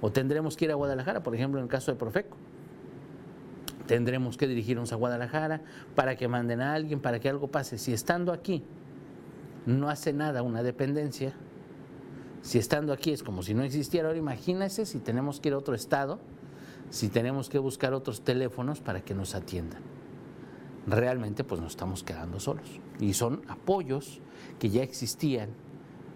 O 0.00 0.12
tendremos 0.12 0.56
que 0.56 0.66
ir 0.66 0.70
a 0.70 0.74
Guadalajara, 0.74 1.22
por 1.22 1.34
ejemplo, 1.34 1.58
en 1.60 1.64
el 1.64 1.70
caso 1.70 1.92
de 1.92 1.98
Profeco 1.98 2.36
tendremos 3.86 4.36
que 4.36 4.46
dirigirnos 4.46 4.92
a 4.92 4.96
Guadalajara 4.96 5.62
para 5.94 6.16
que 6.16 6.28
manden 6.28 6.60
a 6.60 6.74
alguien, 6.74 7.00
para 7.00 7.20
que 7.20 7.28
algo 7.28 7.48
pase. 7.48 7.78
Si 7.78 7.92
estando 7.92 8.32
aquí 8.32 8.62
no 9.66 9.88
hace 9.88 10.12
nada 10.12 10.42
una 10.42 10.62
dependencia, 10.62 11.34
si 12.42 12.58
estando 12.58 12.92
aquí 12.92 13.12
es 13.12 13.22
como 13.22 13.42
si 13.42 13.54
no 13.54 13.62
existiera, 13.62 14.08
ahora 14.08 14.18
imagínese 14.18 14.86
si 14.86 14.98
tenemos 14.98 15.40
que 15.40 15.48
ir 15.48 15.54
a 15.54 15.58
otro 15.58 15.74
estado, 15.74 16.20
si 16.90 17.08
tenemos 17.08 17.48
que 17.48 17.58
buscar 17.58 17.94
otros 17.94 18.22
teléfonos 18.22 18.80
para 18.80 19.02
que 19.02 19.14
nos 19.14 19.34
atiendan. 19.34 19.82
Realmente 20.86 21.44
pues 21.44 21.60
nos 21.60 21.72
estamos 21.72 22.02
quedando 22.02 22.40
solos. 22.40 22.80
Y 23.00 23.14
son 23.14 23.42
apoyos 23.48 24.20
que 24.58 24.70
ya 24.70 24.82
existían 24.82 25.50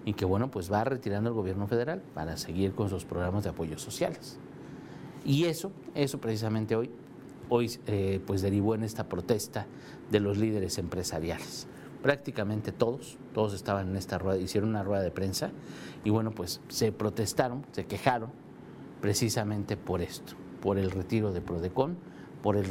y 0.05 0.15
que 0.15 0.25
bueno 0.25 0.51
pues 0.51 0.73
va 0.73 0.85
retirando 0.85 1.31
el 1.31 1.35
gobierno 1.35 1.67
federal 1.67 2.03
para 2.15 2.37
seguir 2.37 2.75
con 2.75 2.89
sus 2.89 3.05
programas 3.05 3.45
de 3.45 3.51
apoyos 3.51 3.83
sociales. 3.83 4.39
Y 5.25 5.45
eso, 5.45 5.73
eso 5.95 6.19
precisamente 6.19 6.77
hoy 6.77 6.91
hoy 7.49 7.79
eh, 7.87 8.21
pues 8.27 8.43
derivó 8.43 8.75
en 8.75 8.83
esta 8.83 9.09
protesta 9.09 9.67
de 10.11 10.21
los 10.21 10.39
líderes 10.39 10.79
empresariales. 10.79 11.67
Prácticamente 12.03 12.73
todos, 12.73 13.19
todos 13.35 13.55
estaban 13.55 13.91
en 13.91 13.97
esta 13.97 14.19
rueda, 14.19 14.39
hicieron 14.39 14.71
una 14.71 14.85
rueda 14.85 15.03
de 15.03 15.11
prensa 15.11 15.51
y 16.05 16.11
bueno, 16.11 16.31
pues 16.31 16.61
se 16.69 16.93
protestaron, 16.93 17.67
se 17.73 17.87
quejaron 17.87 18.31
precisamente 19.01 19.77
por 19.77 20.01
esto, 20.01 20.35
por 20.61 20.79
el 20.79 20.91
retiro 20.91 21.33
de 21.33 21.41
Prodecon, 21.41 21.97
por 22.43 22.57
el 22.57 22.65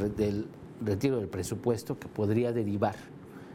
retiro 0.84 1.18
del 1.18 1.28
presupuesto 1.28 1.98
que 1.98 2.08
podría 2.08 2.52
derivar 2.52 2.96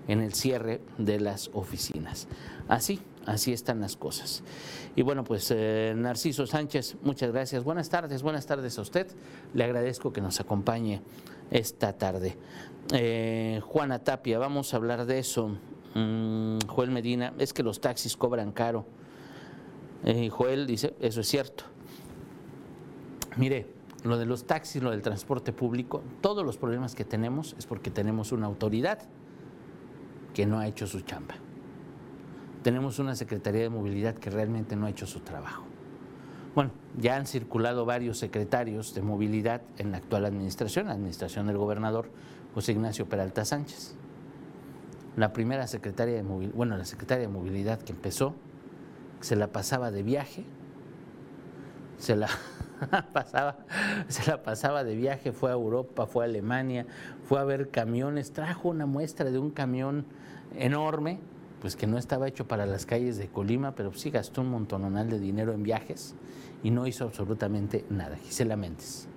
en 0.07 0.21
el 0.21 0.33
cierre 0.33 0.81
de 0.97 1.19
las 1.19 1.49
oficinas. 1.53 2.27
Así, 2.67 2.99
así 3.25 3.53
están 3.53 3.79
las 3.79 3.95
cosas. 3.95 4.43
Y 4.95 5.01
bueno, 5.01 5.23
pues 5.23 5.51
eh, 5.51 5.93
Narciso 5.95 6.45
Sánchez, 6.45 6.97
muchas 7.03 7.31
gracias. 7.31 7.63
Buenas 7.63 7.89
tardes, 7.89 8.21
buenas 8.21 8.45
tardes 8.45 8.77
a 8.77 8.81
usted. 8.81 9.07
Le 9.53 9.63
agradezco 9.63 10.11
que 10.11 10.21
nos 10.21 10.39
acompañe 10.39 11.01
esta 11.51 11.93
tarde. 11.93 12.37
Eh, 12.91 13.61
Juana 13.63 13.99
Tapia, 13.99 14.39
vamos 14.39 14.73
a 14.73 14.77
hablar 14.77 15.05
de 15.05 15.19
eso. 15.19 15.57
Mm, 15.95 16.59
Joel 16.67 16.91
Medina, 16.91 17.33
es 17.37 17.53
que 17.53 17.63
los 17.63 17.79
taxis 17.79 18.17
cobran 18.17 18.51
caro. 18.51 18.85
Eh, 20.03 20.29
Joel 20.29 20.67
dice, 20.67 20.95
eso 20.99 21.21
es 21.21 21.27
cierto. 21.27 21.63
Mire, 23.37 23.65
lo 24.03 24.17
de 24.17 24.25
los 24.25 24.45
taxis, 24.45 24.83
lo 24.83 24.91
del 24.91 25.01
transporte 25.01 25.53
público, 25.53 26.03
todos 26.21 26.45
los 26.45 26.57
problemas 26.57 26.93
que 26.95 27.05
tenemos 27.05 27.55
es 27.57 27.65
porque 27.65 27.89
tenemos 27.89 28.31
una 28.31 28.47
autoridad 28.47 28.99
que 30.33 30.45
no 30.45 30.59
ha 30.59 30.67
hecho 30.67 30.87
su 30.87 31.01
chamba. 31.01 31.35
Tenemos 32.63 32.99
una 32.99 33.15
Secretaría 33.15 33.61
de 33.61 33.69
Movilidad 33.69 34.15
que 34.15 34.29
realmente 34.29 34.75
no 34.75 34.85
ha 34.85 34.89
hecho 34.89 35.05
su 35.05 35.19
trabajo. 35.21 35.65
Bueno, 36.55 36.71
ya 36.97 37.15
han 37.15 37.25
circulado 37.25 37.85
varios 37.85 38.17
secretarios 38.19 38.93
de 38.93 39.01
movilidad 39.01 39.63
en 39.77 39.91
la 39.91 39.97
actual 39.97 40.25
administración, 40.25 40.87
la 40.87 40.93
administración 40.93 41.47
del 41.47 41.57
gobernador 41.57 42.09
José 42.53 42.73
Ignacio 42.73 43.09
Peralta 43.09 43.43
Sánchez. 43.43 43.95
La 45.15 45.33
primera 45.33 45.67
secretaria 45.67 46.15
de 46.15 46.23
movilidad, 46.23 46.55
bueno, 46.55 46.77
la 46.77 46.85
secretaria 46.85 47.27
de 47.27 47.33
movilidad 47.33 47.81
que 47.81 47.91
empezó, 47.91 48.35
se 49.19 49.35
la 49.35 49.47
pasaba 49.47 49.89
de 49.91 50.03
viaje, 50.03 50.45
se 51.97 52.15
la 52.15 52.27
pasaba, 53.13 53.57
se 54.07 54.29
la 54.29 54.43
pasaba 54.43 54.83
de 54.83 54.95
viaje, 54.95 55.31
fue 55.31 55.49
a 55.49 55.53
Europa, 55.53 56.05
fue 56.05 56.23
a 56.23 56.27
Alemania, 56.27 56.85
fue 57.25 57.39
a 57.39 57.43
ver 57.43 57.69
camiones, 57.69 58.31
trajo 58.31 58.69
una 58.69 58.85
muestra 58.85 59.29
de 59.31 59.39
un 59.39 59.51
camión 59.51 60.05
enorme, 60.55 61.19
pues 61.61 61.75
que 61.75 61.87
no 61.87 61.97
estaba 61.97 62.27
hecho 62.27 62.47
para 62.47 62.65
las 62.65 62.85
calles 62.85 63.17
de 63.17 63.27
Colima, 63.27 63.73
pero 63.75 63.93
sí 63.93 64.09
gastó 64.09 64.41
un 64.41 64.49
montononal 64.49 65.09
de 65.09 65.19
dinero 65.19 65.53
en 65.53 65.63
viajes 65.63 66.15
y 66.61 66.71
no 66.71 66.87
hizo 66.87 67.05
absolutamente 67.05 67.85
nada. 67.89 68.17
Gisela 68.17 68.55
Méndez 68.55 69.07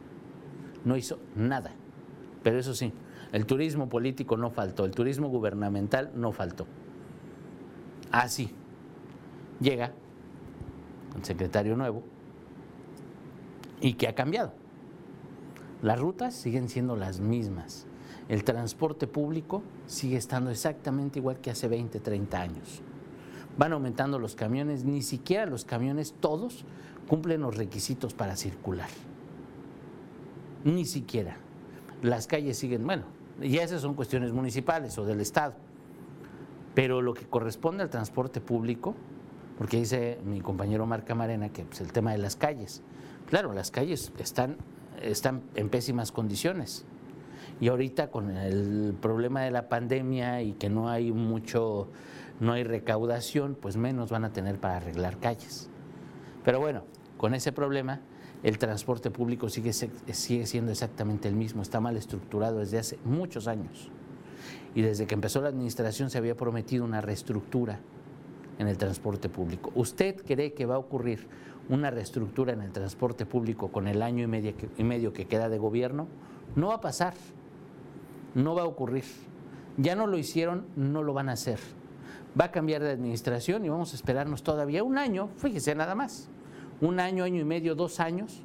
no 0.84 0.96
hizo 0.96 1.18
nada. 1.34 1.72
Pero 2.42 2.58
eso 2.58 2.74
sí, 2.74 2.92
el 3.32 3.44
turismo 3.44 3.88
político 3.88 4.36
no 4.36 4.50
faltó, 4.50 4.84
el 4.84 4.92
turismo 4.92 5.28
gubernamental 5.28 6.12
no 6.14 6.32
faltó. 6.32 6.66
Así 8.12 8.50
llega 9.60 9.92
el 11.16 11.24
secretario 11.24 11.76
nuevo 11.76 12.04
y 13.80 13.94
que 13.94 14.08
ha 14.08 14.14
cambiado. 14.14 14.52
Las 15.82 15.98
rutas 15.98 16.34
siguen 16.34 16.68
siendo 16.68 16.96
las 16.96 17.20
mismas 17.20 17.86
el 18.28 18.42
transporte 18.42 19.06
público 19.06 19.62
sigue 19.86 20.16
estando 20.16 20.50
exactamente 20.50 21.20
igual 21.20 21.38
que 21.38 21.50
hace 21.50 21.68
20, 21.68 22.00
30 22.00 22.40
años. 22.40 22.82
Van 23.56 23.72
aumentando 23.72 24.18
los 24.18 24.34
camiones, 24.34 24.84
ni 24.84 25.02
siquiera 25.02 25.46
los 25.46 25.64
camiones 25.64 26.14
todos 26.18 26.64
cumplen 27.08 27.40
los 27.40 27.56
requisitos 27.56 28.14
para 28.14 28.36
circular. 28.36 28.88
Ni 30.64 30.84
siquiera. 30.84 31.36
Las 32.02 32.26
calles 32.26 32.58
siguen, 32.58 32.84
bueno, 32.84 33.04
y 33.40 33.58
esas 33.58 33.80
son 33.80 33.94
cuestiones 33.94 34.32
municipales 34.32 34.98
o 34.98 35.04
del 35.04 35.20
Estado. 35.20 35.54
Pero 36.74 37.00
lo 37.00 37.14
que 37.14 37.26
corresponde 37.26 37.84
al 37.84 37.90
transporte 37.90 38.40
público, 38.40 38.94
porque 39.56 39.78
dice 39.78 40.18
mi 40.24 40.40
compañero 40.40 40.84
Marca 40.84 41.14
Marena 41.14 41.48
que 41.50 41.62
es 41.62 41.68
pues, 41.68 41.80
el 41.80 41.92
tema 41.92 42.10
de 42.10 42.18
las 42.18 42.34
calles. 42.34 42.82
Claro, 43.26 43.52
las 43.52 43.72
calles 43.72 44.12
están, 44.18 44.56
están 45.02 45.42
en 45.56 45.68
pésimas 45.68 46.12
condiciones 46.12 46.84
y 47.60 47.68
ahorita 47.68 48.10
con 48.10 48.30
el 48.30 48.94
problema 49.00 49.42
de 49.42 49.50
la 49.50 49.68
pandemia 49.68 50.42
y 50.42 50.52
que 50.52 50.68
no 50.68 50.88
hay 50.88 51.10
mucho, 51.10 51.88
no 52.38 52.52
hay 52.52 52.62
recaudación, 52.62 53.56
pues 53.60 53.76
menos 53.76 54.10
van 54.10 54.24
a 54.24 54.32
tener 54.32 54.60
para 54.60 54.76
arreglar 54.76 55.18
calles. 55.18 55.68
Pero 56.44 56.60
bueno, 56.60 56.84
con 57.16 57.34
ese 57.34 57.50
problema, 57.50 58.00
el 58.44 58.58
transporte 58.58 59.10
público 59.10 59.48
sigue, 59.48 59.72
sigue 59.72 60.46
siendo 60.46 60.70
exactamente 60.70 61.26
el 61.26 61.34
mismo, 61.34 61.62
está 61.62 61.80
mal 61.80 61.96
estructurado 61.96 62.58
desde 62.58 62.78
hace 62.78 62.98
muchos 63.04 63.48
años. 63.48 63.90
Y 64.74 64.82
desde 64.82 65.06
que 65.06 65.14
empezó 65.14 65.40
la 65.40 65.48
administración 65.48 66.10
se 66.10 66.18
había 66.18 66.36
prometido 66.36 66.84
una 66.84 67.00
reestructura 67.00 67.80
en 68.58 68.68
el 68.68 68.78
transporte 68.78 69.28
público. 69.28 69.72
¿Usted 69.74 70.16
cree 70.24 70.52
que 70.52 70.66
va 70.66 70.76
a 70.76 70.78
ocurrir 70.78 71.26
una 71.68 71.90
reestructura 71.90 72.52
en 72.52 72.62
el 72.62 72.72
transporte 72.72 73.26
público 73.26 73.72
con 73.72 73.88
el 73.88 74.02
año 74.02 74.24
y 74.24 74.26
medio 74.26 74.54
y 74.76 74.84
medio 74.84 75.12
que 75.12 75.26
queda 75.26 75.48
de 75.48 75.58
gobierno? 75.58 76.08
No 76.54 76.68
va 76.68 76.74
a 76.74 76.80
pasar 76.80 77.14
no 78.36 78.54
va 78.54 78.62
a 78.62 78.66
ocurrir. 78.66 79.04
Ya 79.78 79.96
no 79.96 80.06
lo 80.06 80.18
hicieron, 80.18 80.66
no 80.76 81.02
lo 81.02 81.12
van 81.14 81.28
a 81.28 81.32
hacer. 81.32 81.58
Va 82.38 82.46
a 82.46 82.50
cambiar 82.52 82.82
de 82.82 82.90
administración 82.90 83.64
y 83.64 83.70
vamos 83.70 83.92
a 83.92 83.96
esperarnos 83.96 84.42
todavía 84.42 84.84
un 84.84 84.98
año, 84.98 85.30
fíjese 85.38 85.74
nada 85.74 85.94
más, 85.94 86.28
un 86.82 87.00
año, 87.00 87.24
año 87.24 87.40
y 87.40 87.44
medio, 87.44 87.74
dos 87.74 87.98
años. 87.98 88.42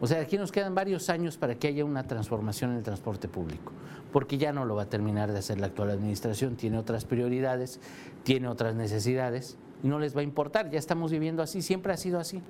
O 0.00 0.06
sea, 0.06 0.20
aquí 0.20 0.38
nos 0.38 0.52
quedan 0.52 0.74
varios 0.74 1.10
años 1.10 1.36
para 1.36 1.56
que 1.56 1.66
haya 1.66 1.84
una 1.84 2.06
transformación 2.06 2.70
en 2.70 2.78
el 2.78 2.82
transporte 2.84 3.28
público, 3.28 3.72
porque 4.12 4.38
ya 4.38 4.52
no 4.52 4.64
lo 4.64 4.76
va 4.76 4.82
a 4.82 4.88
terminar 4.88 5.32
de 5.32 5.38
hacer 5.40 5.60
la 5.60 5.66
actual 5.66 5.90
administración, 5.90 6.56
tiene 6.56 6.78
otras 6.78 7.04
prioridades, 7.04 7.80
tiene 8.22 8.48
otras 8.48 8.76
necesidades 8.76 9.58
y 9.82 9.88
no 9.88 9.98
les 9.98 10.16
va 10.16 10.20
a 10.20 10.24
importar, 10.24 10.70
ya 10.70 10.78
estamos 10.78 11.10
viviendo 11.10 11.42
así, 11.42 11.62
siempre 11.62 11.92
ha 11.92 11.96
sido 11.96 12.18
así. 12.18 12.42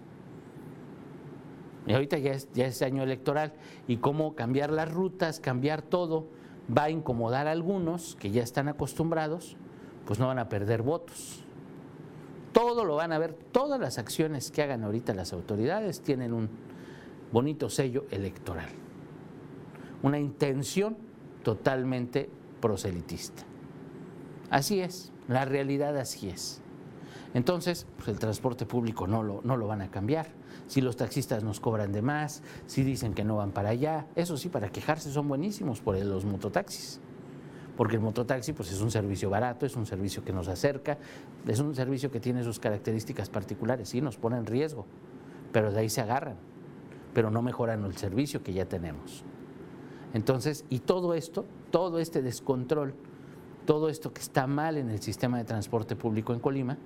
Y 1.87 1.93
ahorita 1.93 2.19
ya 2.19 2.33
es, 2.33 2.49
ya 2.53 2.67
es 2.67 2.81
año 2.83 3.03
electoral 3.03 3.55
y 3.89 3.97
cómo 3.97 4.35
cambiar 4.35 4.71
las 4.71 4.93
rutas, 4.93 5.41
cambiar 5.41 5.83
todo 5.83 6.29
va 6.77 6.85
a 6.85 6.91
incomodar 6.91 7.49
a 7.49 7.53
algunos 7.53 8.17
que 8.17 8.31
ya 8.31 8.43
están 8.43 8.69
acostumbrados, 8.69 9.57
pues 10.07 10.19
no 10.19 10.29
van 10.29 10.39
a 10.39 10.49
perder 10.49 10.83
votos. 10.83 11.43
Todo 12.53 12.85
lo 12.85 12.97
van 12.97 13.13
a 13.13 13.19
ver, 13.19 13.33
todas 13.33 13.81
las 13.81 13.99
acciones 13.99 14.51
que 14.51 14.63
hagan 14.63 14.85
ahorita 14.85 15.15
las 15.15 15.33
autoridades 15.33 16.03
tienen 16.03 16.33
un 16.33 16.51
bonito 17.33 17.71
sello 17.71 18.05
electoral, 18.11 18.69
una 20.03 20.19
intención 20.19 20.97
totalmente 21.43 22.29
proselitista. 22.61 23.43
Así 24.51 24.81
es, 24.81 25.13
la 25.29 25.47
realidad 25.47 25.97
así 25.97 26.29
es. 26.29 26.61
Entonces, 27.35 27.87
pues 27.97 28.09
el 28.09 28.19
transporte 28.19 28.67
público 28.67 29.07
no 29.07 29.23
lo, 29.23 29.41
no 29.43 29.57
lo 29.57 29.67
van 29.67 29.81
a 29.81 29.91
cambiar. 29.91 30.29
Si 30.67 30.81
los 30.81 30.97
taxistas 30.97 31.43
nos 31.43 31.61
cobran 31.61 31.93
de 31.93 32.03
más, 32.03 32.43
si 32.67 32.83
dicen 32.83 33.15
que 33.15 33.25
no 33.25 33.37
van 33.37 33.53
para 33.53 33.71
allá, 33.71 34.07
eso 34.17 34.37
sí, 34.37 34.49
para 34.49 34.71
quejarse 34.71 35.11
son 35.11 35.29
buenísimos 35.29 35.81
por 35.81 35.99
los 35.99 36.25
mototaxis. 36.25 37.01
Porque 37.77 37.97
el 37.97 38.03
mototaxi 38.03 38.53
pues, 38.53 38.71
es 38.71 38.81
un 38.83 38.91
servicio 38.91 39.31
barato, 39.31 39.65
es 39.65 39.77
un 39.77 39.87
servicio 39.87 40.23
que 40.23 40.33
nos 40.33 40.49
acerca, 40.49 40.99
es 41.47 41.59
un 41.61 41.75
servicio 41.75 42.11
que 42.11 42.21
tiene 42.21 42.45
sus 42.45 42.59
características 42.59 43.31
particulares, 43.31 43.89
sí, 43.89 44.03
nos 44.03 44.19
pone 44.19 44.37
en 44.37 44.45
riesgo, 44.45 44.85
pero 45.53 45.73
de 45.73 45.81
ahí 45.81 45.89
se 45.89 46.03
agarran, 46.03 46.37
pero 47.15 47.31
no 47.31 47.41
mejoran 47.41 47.83
el 47.85 47.97
servicio 47.97 48.43
que 48.43 48.53
ya 48.53 48.67
tenemos. 48.67 49.25
Entonces, 50.13 50.67
y 50.69 50.81
todo 50.81 51.15
esto, 51.15 51.47
todo 51.71 51.99
este 51.99 52.21
descontrol, 52.21 52.95
todo 53.65 53.89
esto 53.89 54.13
que 54.13 54.21
está 54.21 54.47
mal 54.47 54.77
en 54.77 54.91
el 54.91 55.01
sistema 55.01 55.39
de 55.39 55.45
transporte 55.45 55.97
público 55.97 56.35
en 56.35 56.41
Colima, 56.41 56.77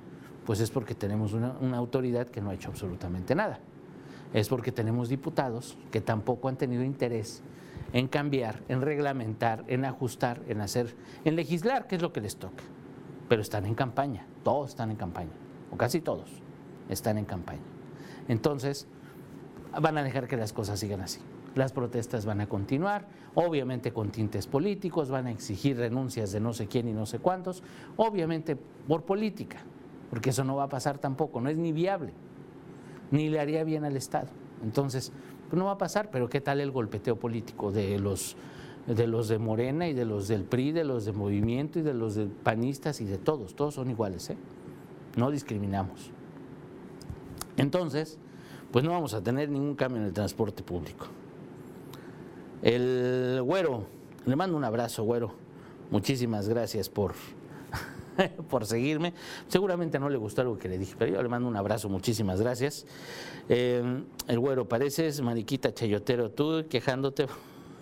pues 0.46 0.60
es 0.60 0.70
porque 0.70 0.94
tenemos 0.94 1.32
una, 1.32 1.76
autoridad 1.76 2.28
que 2.28 2.40
no 2.40 2.50
ha 2.50 2.54
hecho 2.54 2.70
absolutamente 2.70 3.34
nada. 3.34 3.58
Es 4.32 4.48
porque 4.48 4.70
tenemos 4.70 5.08
diputados 5.08 5.76
que 5.90 6.00
tampoco 6.00 6.48
han 6.48 6.56
tenido 6.56 6.84
interés 6.84 7.42
en 7.92 8.06
cambiar, 8.06 8.62
en 8.68 8.80
reglamentar, 8.80 9.64
en 9.66 9.84
ajustar, 9.84 10.40
en 10.46 10.60
hacer, 10.60 10.94
en 11.24 11.34
legislar, 11.34 11.88
que 11.88 11.96
es 11.96 12.02
lo 12.02 12.12
que 12.12 12.20
les 12.20 12.36
toca. 12.36 12.62
Pero 13.28 13.42
están 13.42 13.66
en 13.66 13.74
campaña, 13.74 14.24
todos 14.44 14.70
están 14.70 14.90
en 14.90 14.96
campaña, 14.96 15.32
o 15.72 15.76
casi 15.76 16.00
todos 16.00 16.30
están 16.88 17.18
en 17.18 17.24
campaña. 17.24 17.62
Entonces, 18.28 18.86
van 19.80 19.98
a 19.98 20.04
dejar 20.04 20.28
que 20.28 20.36
las 20.36 20.52
cosas 20.52 20.78
sigan 20.78 21.00
así. 21.00 21.20
Las 21.56 21.72
protestas 21.72 22.24
van 22.24 22.40
a 22.40 22.48
continuar, 22.48 23.08
obviamente 23.34 23.92
con 23.92 24.10
tintes 24.10 24.46
políticos, 24.46 25.10
van 25.10 25.26
a 25.26 25.30
exigir 25.30 25.76
renuncias 25.78 26.30
de 26.30 26.38
no 26.38 26.52
sé 26.52 26.66
quién 26.68 26.86
y 26.86 26.92
no 26.92 27.06
sé 27.06 27.18
cuántos, 27.18 27.62
obviamente 27.96 28.56
por 28.56 29.04
política, 29.04 29.58
porque 30.10 30.30
eso 30.30 30.44
no 30.44 30.56
va 30.56 30.64
a 30.64 30.68
pasar 30.68 30.98
tampoco, 30.98 31.40
no 31.40 31.48
es 31.48 31.56
ni 31.56 31.72
viable, 31.72 32.12
ni 33.10 33.28
le 33.28 33.40
haría 33.40 33.64
bien 33.64 33.84
al 33.84 33.96
Estado. 33.96 34.28
Entonces, 34.62 35.12
pues 35.48 35.58
no 35.58 35.66
va 35.66 35.72
a 35.72 35.78
pasar, 35.78 36.10
pero 36.10 36.28
¿qué 36.28 36.40
tal 36.40 36.60
el 36.60 36.70
golpeteo 36.70 37.16
político 37.16 37.72
de 37.72 37.98
los 37.98 38.36
de 38.86 39.06
los 39.08 39.26
de 39.26 39.38
Morena 39.38 39.88
y 39.88 39.94
de 39.94 40.04
los 40.04 40.28
del 40.28 40.44
PRI, 40.44 40.70
de 40.70 40.84
los 40.84 41.04
de 41.04 41.12
Movimiento 41.12 41.80
y 41.80 41.82
de 41.82 41.92
los 41.92 42.14
de 42.14 42.26
panistas 42.26 43.00
y 43.00 43.04
de 43.04 43.18
todos, 43.18 43.56
todos 43.56 43.74
son 43.74 43.90
iguales, 43.90 44.30
¿eh? 44.30 44.36
No 45.16 45.30
discriminamos. 45.30 46.10
Entonces, 47.56 48.18
pues 48.70 48.84
no 48.84 48.92
vamos 48.92 49.14
a 49.14 49.22
tener 49.22 49.48
ningún 49.48 49.74
cambio 49.74 50.00
en 50.00 50.06
el 50.06 50.12
transporte 50.12 50.62
público. 50.62 51.06
El 52.62 53.40
güero, 53.42 53.86
le 54.24 54.36
mando 54.36 54.56
un 54.56 54.64
abrazo, 54.64 55.04
güero. 55.04 55.32
Muchísimas 55.90 56.48
gracias 56.48 56.88
por 56.88 57.14
por 58.50 58.66
seguirme. 58.66 59.12
Seguramente 59.48 59.98
no 59.98 60.08
le 60.08 60.16
gustó 60.16 60.42
algo 60.42 60.58
que 60.58 60.68
le 60.68 60.78
dije, 60.78 60.94
pero 60.98 61.14
yo 61.14 61.22
le 61.22 61.28
mando 61.28 61.48
un 61.48 61.56
abrazo, 61.56 61.88
muchísimas 61.88 62.40
gracias. 62.40 62.86
Eh, 63.48 64.02
el 64.26 64.38
güero, 64.38 64.68
pareces 64.68 65.20
mariquita 65.20 65.72
chayotero, 65.72 66.30
tú 66.30 66.64
quejándote. 66.68 67.26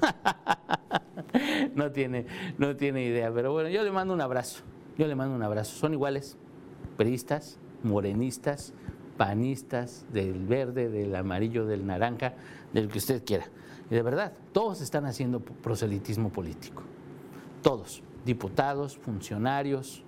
no, 1.74 1.90
tiene, 1.90 2.26
no 2.58 2.76
tiene 2.76 3.04
idea, 3.04 3.32
pero 3.32 3.52
bueno, 3.52 3.68
yo 3.68 3.82
le 3.82 3.90
mando 3.90 4.14
un 4.14 4.20
abrazo. 4.20 4.62
Yo 4.98 5.06
le 5.06 5.14
mando 5.14 5.34
un 5.34 5.42
abrazo. 5.42 5.76
Son 5.76 5.92
iguales, 5.92 6.36
peristas, 6.96 7.58
morenistas, 7.82 8.72
panistas, 9.16 10.06
del 10.12 10.46
verde, 10.46 10.88
del 10.88 11.14
amarillo, 11.14 11.66
del 11.66 11.86
naranja, 11.86 12.34
del 12.72 12.88
que 12.88 12.98
usted 12.98 13.24
quiera. 13.24 13.46
Y 13.90 13.94
de 13.94 14.02
verdad, 14.02 14.32
todos 14.52 14.80
están 14.80 15.06
haciendo 15.06 15.40
proselitismo 15.40 16.30
político. 16.30 16.82
Todos, 17.62 18.02
diputados, 18.24 18.96
funcionarios, 18.98 20.04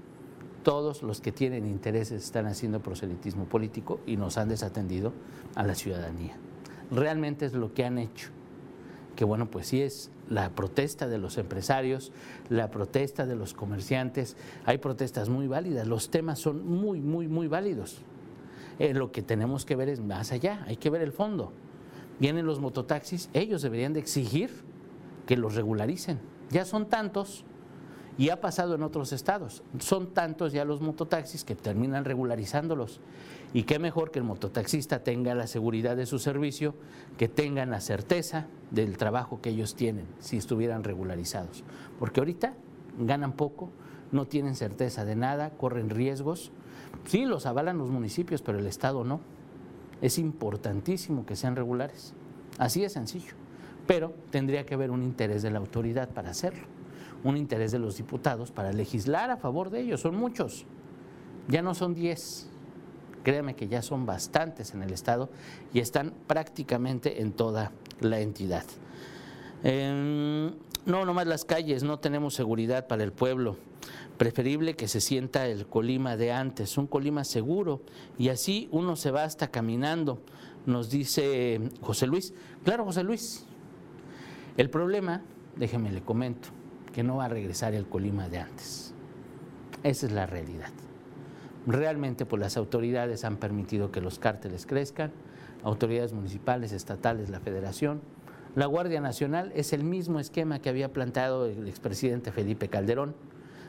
todos 0.66 1.04
los 1.04 1.20
que 1.20 1.30
tienen 1.30 1.64
intereses 1.64 2.24
están 2.24 2.46
haciendo 2.46 2.80
proselitismo 2.80 3.44
político 3.44 4.00
y 4.04 4.16
nos 4.16 4.36
han 4.36 4.48
desatendido 4.48 5.12
a 5.54 5.62
la 5.62 5.76
ciudadanía. 5.76 6.36
Realmente 6.90 7.46
es 7.46 7.52
lo 7.52 7.72
que 7.72 7.84
han 7.84 7.98
hecho. 7.98 8.30
Que 9.14 9.24
bueno, 9.24 9.48
pues 9.48 9.68
sí 9.68 9.80
es 9.80 10.10
la 10.28 10.50
protesta 10.50 11.06
de 11.06 11.18
los 11.18 11.38
empresarios, 11.38 12.10
la 12.48 12.68
protesta 12.72 13.26
de 13.26 13.36
los 13.36 13.54
comerciantes. 13.54 14.36
Hay 14.64 14.78
protestas 14.78 15.28
muy 15.28 15.46
válidas, 15.46 15.86
los 15.86 16.10
temas 16.10 16.40
son 16.40 16.66
muy, 16.66 17.00
muy, 17.00 17.28
muy 17.28 17.46
válidos. 17.46 18.02
Eh, 18.80 18.92
lo 18.92 19.12
que 19.12 19.22
tenemos 19.22 19.64
que 19.64 19.76
ver 19.76 19.88
es 19.88 20.00
más 20.00 20.32
allá, 20.32 20.64
hay 20.66 20.78
que 20.78 20.90
ver 20.90 21.00
el 21.00 21.12
fondo. 21.12 21.52
Vienen 22.18 22.44
los 22.44 22.58
mototaxis, 22.58 23.30
ellos 23.34 23.62
deberían 23.62 23.92
de 23.92 24.00
exigir 24.00 24.50
que 25.26 25.36
los 25.36 25.54
regularicen. 25.54 26.18
Ya 26.50 26.64
son 26.64 26.88
tantos 26.88 27.44
y 28.18 28.30
ha 28.30 28.40
pasado 28.40 28.74
en 28.74 28.82
otros 28.82 29.12
estados. 29.12 29.62
Son 29.78 30.14
tantos 30.14 30.52
ya 30.52 30.64
los 30.64 30.80
mototaxis 30.80 31.44
que 31.44 31.54
terminan 31.54 32.04
regularizándolos. 32.04 33.00
Y 33.52 33.64
qué 33.64 33.78
mejor 33.78 34.10
que 34.10 34.18
el 34.18 34.24
mototaxista 34.24 35.02
tenga 35.02 35.34
la 35.34 35.46
seguridad 35.46 35.96
de 35.96 36.06
su 36.06 36.18
servicio, 36.18 36.74
que 37.18 37.28
tengan 37.28 37.70
la 37.70 37.80
certeza 37.80 38.46
del 38.70 38.96
trabajo 38.96 39.40
que 39.40 39.50
ellos 39.50 39.74
tienen 39.74 40.06
si 40.18 40.36
estuvieran 40.36 40.84
regularizados. 40.84 41.62
Porque 41.98 42.20
ahorita 42.20 42.54
ganan 42.98 43.32
poco, 43.32 43.70
no 44.12 44.26
tienen 44.26 44.56
certeza 44.56 45.04
de 45.04 45.16
nada, 45.16 45.50
corren 45.50 45.90
riesgos. 45.90 46.52
Sí, 47.06 47.24
los 47.24 47.46
avalan 47.46 47.78
los 47.78 47.90
municipios, 47.90 48.42
pero 48.42 48.58
el 48.58 48.66
Estado 48.66 49.04
no. 49.04 49.20
Es 50.00 50.18
importantísimo 50.18 51.24
que 51.24 51.36
sean 51.36 51.56
regulares. 51.56 52.14
Así 52.58 52.80
de 52.80 52.88
sencillo. 52.88 53.34
Pero 53.86 54.14
tendría 54.30 54.66
que 54.66 54.74
haber 54.74 54.90
un 54.90 55.02
interés 55.02 55.42
de 55.42 55.50
la 55.50 55.58
autoridad 55.58 56.08
para 56.08 56.30
hacerlo 56.30 56.75
un 57.24 57.36
interés 57.36 57.72
de 57.72 57.78
los 57.78 57.96
diputados 57.96 58.50
para 58.50 58.72
legislar 58.72 59.30
a 59.30 59.36
favor 59.36 59.70
de 59.70 59.80
ellos. 59.80 60.00
Son 60.00 60.16
muchos, 60.16 60.64
ya 61.48 61.62
no 61.62 61.74
son 61.74 61.94
10. 61.94 62.50
Créame 63.22 63.56
que 63.56 63.66
ya 63.66 63.82
son 63.82 64.06
bastantes 64.06 64.72
en 64.72 64.82
el 64.82 64.92
Estado 64.92 65.28
y 65.74 65.80
están 65.80 66.14
prácticamente 66.28 67.22
en 67.22 67.32
toda 67.32 67.72
la 68.00 68.20
entidad. 68.20 68.64
No, 69.64 70.52
no, 70.86 71.04
nomás 71.04 71.26
las 71.26 71.44
calles, 71.44 71.82
no 71.82 71.98
tenemos 71.98 72.34
seguridad 72.34 72.86
para 72.86 73.02
el 73.02 73.10
pueblo. 73.12 73.56
Preferible 74.16 74.76
que 74.76 74.86
se 74.86 75.00
sienta 75.00 75.48
el 75.48 75.66
Colima 75.66 76.16
de 76.16 76.30
antes, 76.30 76.78
un 76.78 76.86
Colima 76.86 77.24
seguro, 77.24 77.82
y 78.16 78.28
así 78.28 78.68
uno 78.70 78.94
se 78.94 79.10
va 79.10 79.24
hasta 79.24 79.48
caminando, 79.48 80.22
nos 80.64 80.88
dice 80.88 81.60
José 81.80 82.06
Luis. 82.06 82.32
Claro, 82.64 82.84
José 82.84 83.02
Luis. 83.02 83.44
El 84.56 84.70
problema, 84.70 85.22
déjeme 85.56 85.90
le 85.90 86.02
comento, 86.02 86.48
que 86.96 87.02
no 87.02 87.16
va 87.16 87.26
a 87.26 87.28
regresar 87.28 87.74
el 87.74 87.86
Colima 87.86 88.30
de 88.30 88.38
antes. 88.38 88.94
Esa 89.82 90.06
es 90.06 90.12
la 90.12 90.24
realidad. 90.24 90.70
Realmente 91.66 92.24
pues 92.24 92.40
las 92.40 92.56
autoridades 92.56 93.22
han 93.26 93.36
permitido 93.36 93.92
que 93.92 94.00
los 94.00 94.18
cárteles 94.18 94.64
crezcan, 94.64 95.12
autoridades 95.62 96.14
municipales, 96.14 96.72
estatales, 96.72 97.28
la 97.28 97.38
federación. 97.38 98.00
La 98.54 98.64
Guardia 98.64 99.02
Nacional 99.02 99.52
es 99.54 99.74
el 99.74 99.84
mismo 99.84 100.20
esquema 100.20 100.60
que 100.60 100.70
había 100.70 100.90
planteado 100.90 101.44
el 101.44 101.68
expresidente 101.68 102.32
Felipe 102.32 102.68
Calderón, 102.68 103.14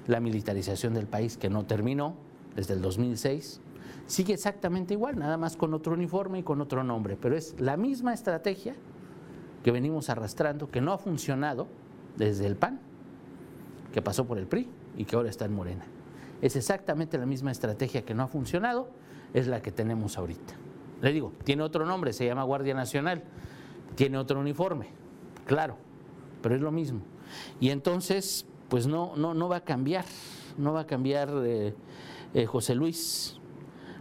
la 0.07 0.21
militarización 0.21 0.93
del 0.93 1.05
país 1.05 1.35
que 1.35 1.49
no 1.49 1.65
terminó 1.65 2.15
desde 2.55 2.75
el 2.75 2.81
2006. 2.81 3.59
Sigue 4.05 4.35
exactamente 4.35 4.93
igual, 4.93 5.19
nada 5.19 5.35
más 5.35 5.57
con 5.57 5.73
otro 5.73 5.95
uniforme 5.95 6.39
y 6.39 6.43
con 6.43 6.61
otro 6.61 6.81
nombre, 6.81 7.17
pero 7.21 7.35
es 7.35 7.59
la 7.59 7.75
misma 7.75 8.13
estrategia 8.13 8.73
que 9.65 9.71
venimos 9.71 10.09
arrastrando, 10.09 10.71
que 10.71 10.79
no 10.79 10.93
ha 10.93 10.97
funcionado 10.97 11.67
desde 12.15 12.45
el 12.45 12.55
PAN 12.55 12.86
que 13.97 14.01
pasó 14.03 14.27
por 14.27 14.37
el 14.37 14.45
PRI 14.45 14.69
y 14.95 15.05
que 15.05 15.15
ahora 15.15 15.27
está 15.27 15.45
en 15.45 15.55
Morena. 15.55 15.83
Es 16.39 16.55
exactamente 16.55 17.17
la 17.17 17.25
misma 17.25 17.49
estrategia 17.49 18.05
que 18.05 18.13
no 18.13 18.21
ha 18.21 18.27
funcionado, 18.27 18.91
es 19.33 19.47
la 19.47 19.63
que 19.63 19.71
tenemos 19.71 20.19
ahorita. 20.19 20.53
Le 21.01 21.11
digo, 21.11 21.33
tiene 21.43 21.63
otro 21.63 21.83
nombre, 21.83 22.13
se 22.13 22.23
llama 22.23 22.43
Guardia 22.43 22.75
Nacional, 22.75 23.23
tiene 23.95 24.19
otro 24.19 24.39
uniforme, 24.39 24.89
claro, 25.47 25.77
pero 26.43 26.53
es 26.53 26.61
lo 26.61 26.71
mismo. 26.71 27.01
Y 27.59 27.71
entonces, 27.71 28.45
pues 28.69 28.85
no, 28.85 29.15
no, 29.15 29.33
no 29.33 29.49
va 29.49 29.55
a 29.55 29.63
cambiar, 29.63 30.05
no 30.59 30.73
va 30.73 30.81
a 30.81 30.85
cambiar 30.85 31.31
eh, 31.43 31.73
eh, 32.35 32.45
José 32.45 32.75
Luis. 32.75 33.39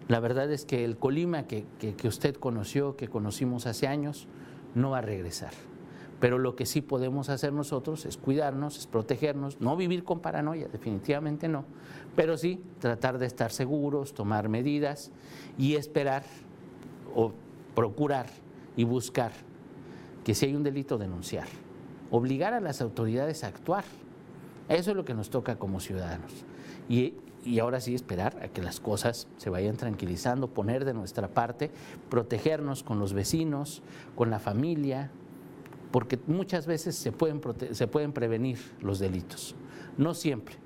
La 0.08 0.20
verdad 0.20 0.52
es 0.52 0.66
que 0.66 0.84
el 0.84 0.98
Colima 0.98 1.44
que 1.44 1.64
usted 2.04 2.36
conoció, 2.36 2.96
que 2.96 3.08
conocimos 3.08 3.66
hace 3.66 3.86
años, 3.86 4.28
no 4.74 4.90
va 4.90 4.98
a 4.98 5.00
regresar. 5.00 5.52
Pero 6.20 6.38
lo 6.38 6.56
que 6.56 6.64
sí 6.64 6.80
podemos 6.80 7.28
hacer 7.28 7.52
nosotros 7.52 8.06
es 8.06 8.16
cuidarnos, 8.16 8.78
es 8.78 8.86
protegernos, 8.86 9.60
no 9.60 9.76
vivir 9.76 10.02
con 10.02 10.20
paranoia, 10.20 10.68
definitivamente 10.68 11.46
no, 11.46 11.64
pero 12.14 12.38
sí 12.38 12.62
tratar 12.78 13.18
de 13.18 13.26
estar 13.26 13.52
seguros, 13.52 14.14
tomar 14.14 14.48
medidas 14.48 15.10
y 15.58 15.74
esperar 15.74 16.24
o 17.14 17.32
procurar 17.74 18.26
y 18.76 18.84
buscar 18.84 19.32
que 20.24 20.34
si 20.34 20.46
hay 20.46 20.54
un 20.54 20.62
delito 20.62 20.98
denunciar, 20.98 21.46
obligar 22.10 22.54
a 22.54 22.60
las 22.60 22.80
autoridades 22.80 23.44
a 23.44 23.48
actuar. 23.48 23.84
Eso 24.68 24.90
es 24.90 24.96
lo 24.96 25.04
que 25.04 25.14
nos 25.14 25.30
toca 25.30 25.56
como 25.56 25.78
ciudadanos. 25.78 26.32
Y, 26.88 27.14
y 27.44 27.60
ahora 27.60 27.80
sí 27.80 27.94
esperar 27.94 28.42
a 28.42 28.48
que 28.48 28.62
las 28.62 28.80
cosas 28.80 29.28
se 29.36 29.50
vayan 29.50 29.76
tranquilizando, 29.76 30.48
poner 30.48 30.84
de 30.84 30.94
nuestra 30.94 31.28
parte, 31.28 31.70
protegernos 32.10 32.82
con 32.82 32.98
los 32.98 33.12
vecinos, 33.12 33.82
con 34.16 34.30
la 34.30 34.40
familia, 34.40 35.12
porque 35.90 36.18
muchas 36.26 36.66
veces 36.66 36.96
se 36.96 37.12
pueden, 37.12 37.40
se 37.72 37.86
pueden 37.86 38.12
prevenir 38.12 38.58
los 38.80 38.98
delitos. 38.98 39.54
No 39.96 40.14
siempre, 40.14 40.56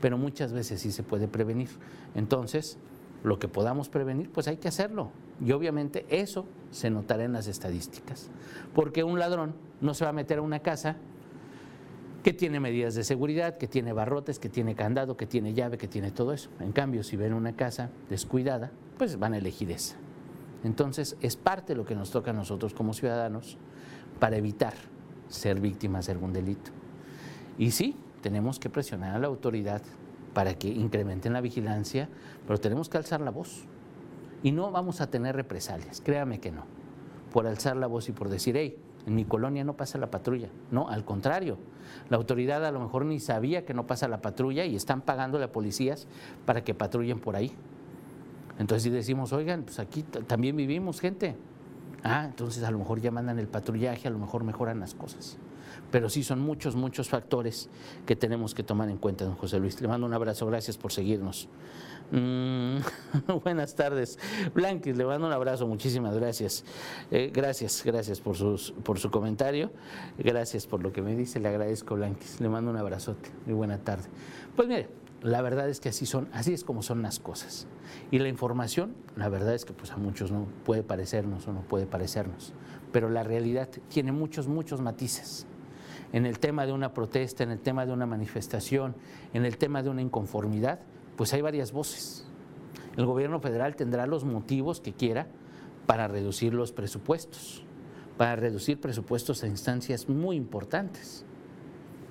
pero 0.00 0.18
muchas 0.18 0.52
veces 0.52 0.80
sí 0.80 0.92
se 0.92 1.02
puede 1.02 1.28
prevenir. 1.28 1.68
Entonces, 2.14 2.78
lo 3.24 3.38
que 3.38 3.48
podamos 3.48 3.88
prevenir, 3.88 4.30
pues 4.30 4.48
hay 4.48 4.58
que 4.58 4.68
hacerlo. 4.68 5.10
Y 5.44 5.52
obviamente 5.52 6.06
eso 6.08 6.46
se 6.70 6.90
notará 6.90 7.24
en 7.24 7.32
las 7.32 7.46
estadísticas. 7.48 8.30
Porque 8.74 9.04
un 9.04 9.18
ladrón 9.18 9.54
no 9.80 9.94
se 9.94 10.04
va 10.04 10.10
a 10.10 10.14
meter 10.14 10.38
a 10.38 10.42
una 10.42 10.60
casa 10.60 10.96
que 12.22 12.32
tiene 12.32 12.58
medidas 12.58 12.94
de 12.94 13.04
seguridad, 13.04 13.56
que 13.56 13.68
tiene 13.68 13.92
barrotes, 13.92 14.38
que 14.38 14.48
tiene 14.48 14.74
candado, 14.74 15.16
que 15.16 15.26
tiene 15.26 15.54
llave, 15.54 15.78
que 15.78 15.88
tiene 15.88 16.10
todo 16.10 16.32
eso. 16.32 16.50
En 16.60 16.72
cambio, 16.72 17.02
si 17.02 17.16
ven 17.16 17.32
una 17.32 17.54
casa 17.54 17.90
descuidada, 18.08 18.72
pues 18.98 19.18
van 19.18 19.34
a 19.34 19.38
elegir 19.38 19.70
esa. 19.70 19.96
Entonces, 20.64 21.16
es 21.20 21.36
parte 21.36 21.72
de 21.72 21.76
lo 21.76 21.84
que 21.84 21.94
nos 21.94 22.10
toca 22.10 22.30
a 22.32 22.34
nosotros 22.34 22.74
como 22.74 22.94
ciudadanos 22.94 23.58
para 24.18 24.36
evitar 24.36 24.74
ser 25.28 25.60
víctimas 25.60 26.06
de 26.06 26.12
algún 26.12 26.32
delito. 26.32 26.70
Y 27.58 27.70
sí, 27.70 27.96
tenemos 28.22 28.58
que 28.58 28.70
presionar 28.70 29.14
a 29.14 29.18
la 29.18 29.26
autoridad 29.26 29.82
para 30.34 30.54
que 30.54 30.68
incrementen 30.68 31.32
la 31.32 31.40
vigilancia, 31.40 32.08
pero 32.46 32.58
tenemos 32.60 32.88
que 32.88 32.98
alzar 32.98 33.20
la 33.20 33.30
voz. 33.30 33.64
Y 34.42 34.52
no 34.52 34.70
vamos 34.70 35.00
a 35.00 35.08
tener 35.08 35.34
represalias, 35.34 36.00
créame 36.00 36.40
que 36.40 36.52
no, 36.52 36.64
por 37.32 37.46
alzar 37.46 37.76
la 37.76 37.86
voz 37.86 38.08
y 38.08 38.12
por 38.12 38.28
decir, 38.28 38.56
hey, 38.56 38.76
en 39.06 39.14
mi 39.14 39.24
colonia 39.24 39.64
no 39.64 39.76
pasa 39.76 39.98
la 39.98 40.10
patrulla. 40.10 40.48
No, 40.70 40.88
al 40.88 41.04
contrario, 41.04 41.58
la 42.10 42.16
autoridad 42.16 42.64
a 42.66 42.72
lo 42.72 42.80
mejor 42.80 43.04
ni 43.04 43.20
sabía 43.20 43.64
que 43.64 43.72
no 43.72 43.86
pasa 43.86 44.08
la 44.08 44.20
patrulla 44.20 44.64
y 44.64 44.74
están 44.74 45.00
pagando 45.00 45.42
a 45.42 45.52
policías 45.52 46.08
para 46.44 46.64
que 46.64 46.74
patrullen 46.74 47.20
por 47.20 47.36
ahí. 47.36 47.52
Entonces 48.58 48.82
si 48.82 48.90
decimos, 48.90 49.32
oigan, 49.32 49.62
pues 49.62 49.78
aquí 49.78 50.02
también 50.02 50.56
vivimos 50.56 51.00
gente. 51.00 51.36
Ah, 52.02 52.24
entonces 52.24 52.62
a 52.64 52.70
lo 52.70 52.78
mejor 52.78 53.00
ya 53.00 53.10
mandan 53.10 53.38
el 53.38 53.48
patrullaje, 53.48 54.08
a 54.08 54.10
lo 54.10 54.18
mejor 54.18 54.44
mejoran 54.44 54.80
las 54.80 54.94
cosas. 54.94 55.38
Pero 55.90 56.08
sí 56.08 56.22
son 56.22 56.40
muchos, 56.40 56.76
muchos 56.76 57.08
factores 57.08 57.68
que 58.06 58.16
tenemos 58.16 58.54
que 58.54 58.62
tomar 58.62 58.88
en 58.88 58.98
cuenta, 58.98 59.24
don 59.24 59.34
José 59.36 59.58
Luis. 59.58 59.80
Le 59.80 59.88
mando 59.88 60.06
un 60.06 60.14
abrazo, 60.14 60.46
gracias 60.46 60.76
por 60.76 60.92
seguirnos. 60.92 61.48
Mm, 62.10 62.78
buenas 63.44 63.74
tardes. 63.74 64.18
Blanquis, 64.54 64.96
le 64.96 65.04
mando 65.04 65.26
un 65.26 65.32
abrazo, 65.32 65.66
muchísimas 65.66 66.16
gracias. 66.16 66.64
Eh, 67.10 67.30
gracias, 67.32 67.82
gracias 67.84 68.20
por, 68.20 68.36
sus, 68.36 68.72
por 68.84 68.98
su 68.98 69.10
comentario. 69.10 69.70
Gracias 70.18 70.66
por 70.66 70.82
lo 70.82 70.92
que 70.92 71.02
me 71.02 71.16
dice, 71.16 71.40
le 71.40 71.48
agradezco, 71.48 71.94
Blanquis. 71.94 72.40
Le 72.40 72.48
mando 72.48 72.70
un 72.70 72.76
abrazote. 72.76 73.30
Muy 73.46 73.54
buena 73.54 73.78
tarde. 73.78 74.08
Pues 74.54 74.68
mire, 74.68 74.88
la 75.22 75.42
verdad 75.42 75.68
es 75.68 75.80
que 75.80 75.88
así 75.88 76.06
son, 76.06 76.28
así 76.32 76.52
es 76.52 76.64
como 76.64 76.82
son 76.82 77.02
las 77.02 77.18
cosas. 77.18 77.66
Y 78.10 78.18
la 78.18 78.28
información, 78.28 78.94
la 79.16 79.28
verdad 79.28 79.54
es 79.54 79.64
que 79.64 79.72
pues 79.72 79.90
a 79.92 79.96
muchos 79.96 80.30
no 80.30 80.46
puede 80.64 80.82
parecernos 80.82 81.46
o 81.48 81.52
no 81.52 81.62
puede 81.62 81.86
parecernos, 81.86 82.52
pero 82.92 83.08
la 83.08 83.22
realidad 83.22 83.68
tiene 83.88 84.12
muchos, 84.12 84.48
muchos 84.48 84.80
matices. 84.80 85.46
En 86.12 86.26
el 86.26 86.38
tema 86.38 86.66
de 86.66 86.72
una 86.72 86.94
protesta, 86.94 87.42
en 87.42 87.50
el 87.50 87.58
tema 87.58 87.86
de 87.86 87.92
una 87.92 88.06
manifestación, 88.06 88.94
en 89.32 89.44
el 89.44 89.58
tema 89.58 89.82
de 89.82 89.90
una 89.90 90.02
inconformidad, 90.02 90.80
pues 91.16 91.32
hay 91.32 91.40
varias 91.40 91.72
voces. 91.72 92.26
El 92.96 93.06
gobierno 93.06 93.40
federal 93.40 93.76
tendrá 93.76 94.06
los 94.06 94.24
motivos 94.24 94.80
que 94.80 94.92
quiera 94.92 95.26
para 95.86 96.08
reducir 96.08 96.54
los 96.54 96.72
presupuestos, 96.72 97.64
para 98.16 98.36
reducir 98.36 98.80
presupuestos 98.80 99.42
a 99.42 99.48
instancias 99.48 100.08
muy 100.08 100.36
importantes 100.36 101.24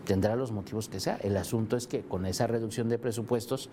tendrá 0.05 0.35
los 0.35 0.51
motivos 0.51 0.87
que 0.87 0.99
sea. 0.99 1.17
El 1.17 1.35
asunto 1.35 1.75
es 1.75 1.87
que 1.87 2.01
con 2.03 2.25
esa 2.25 2.47
reducción 2.47 2.87
de 2.87 2.97
presupuestos, 2.97 3.69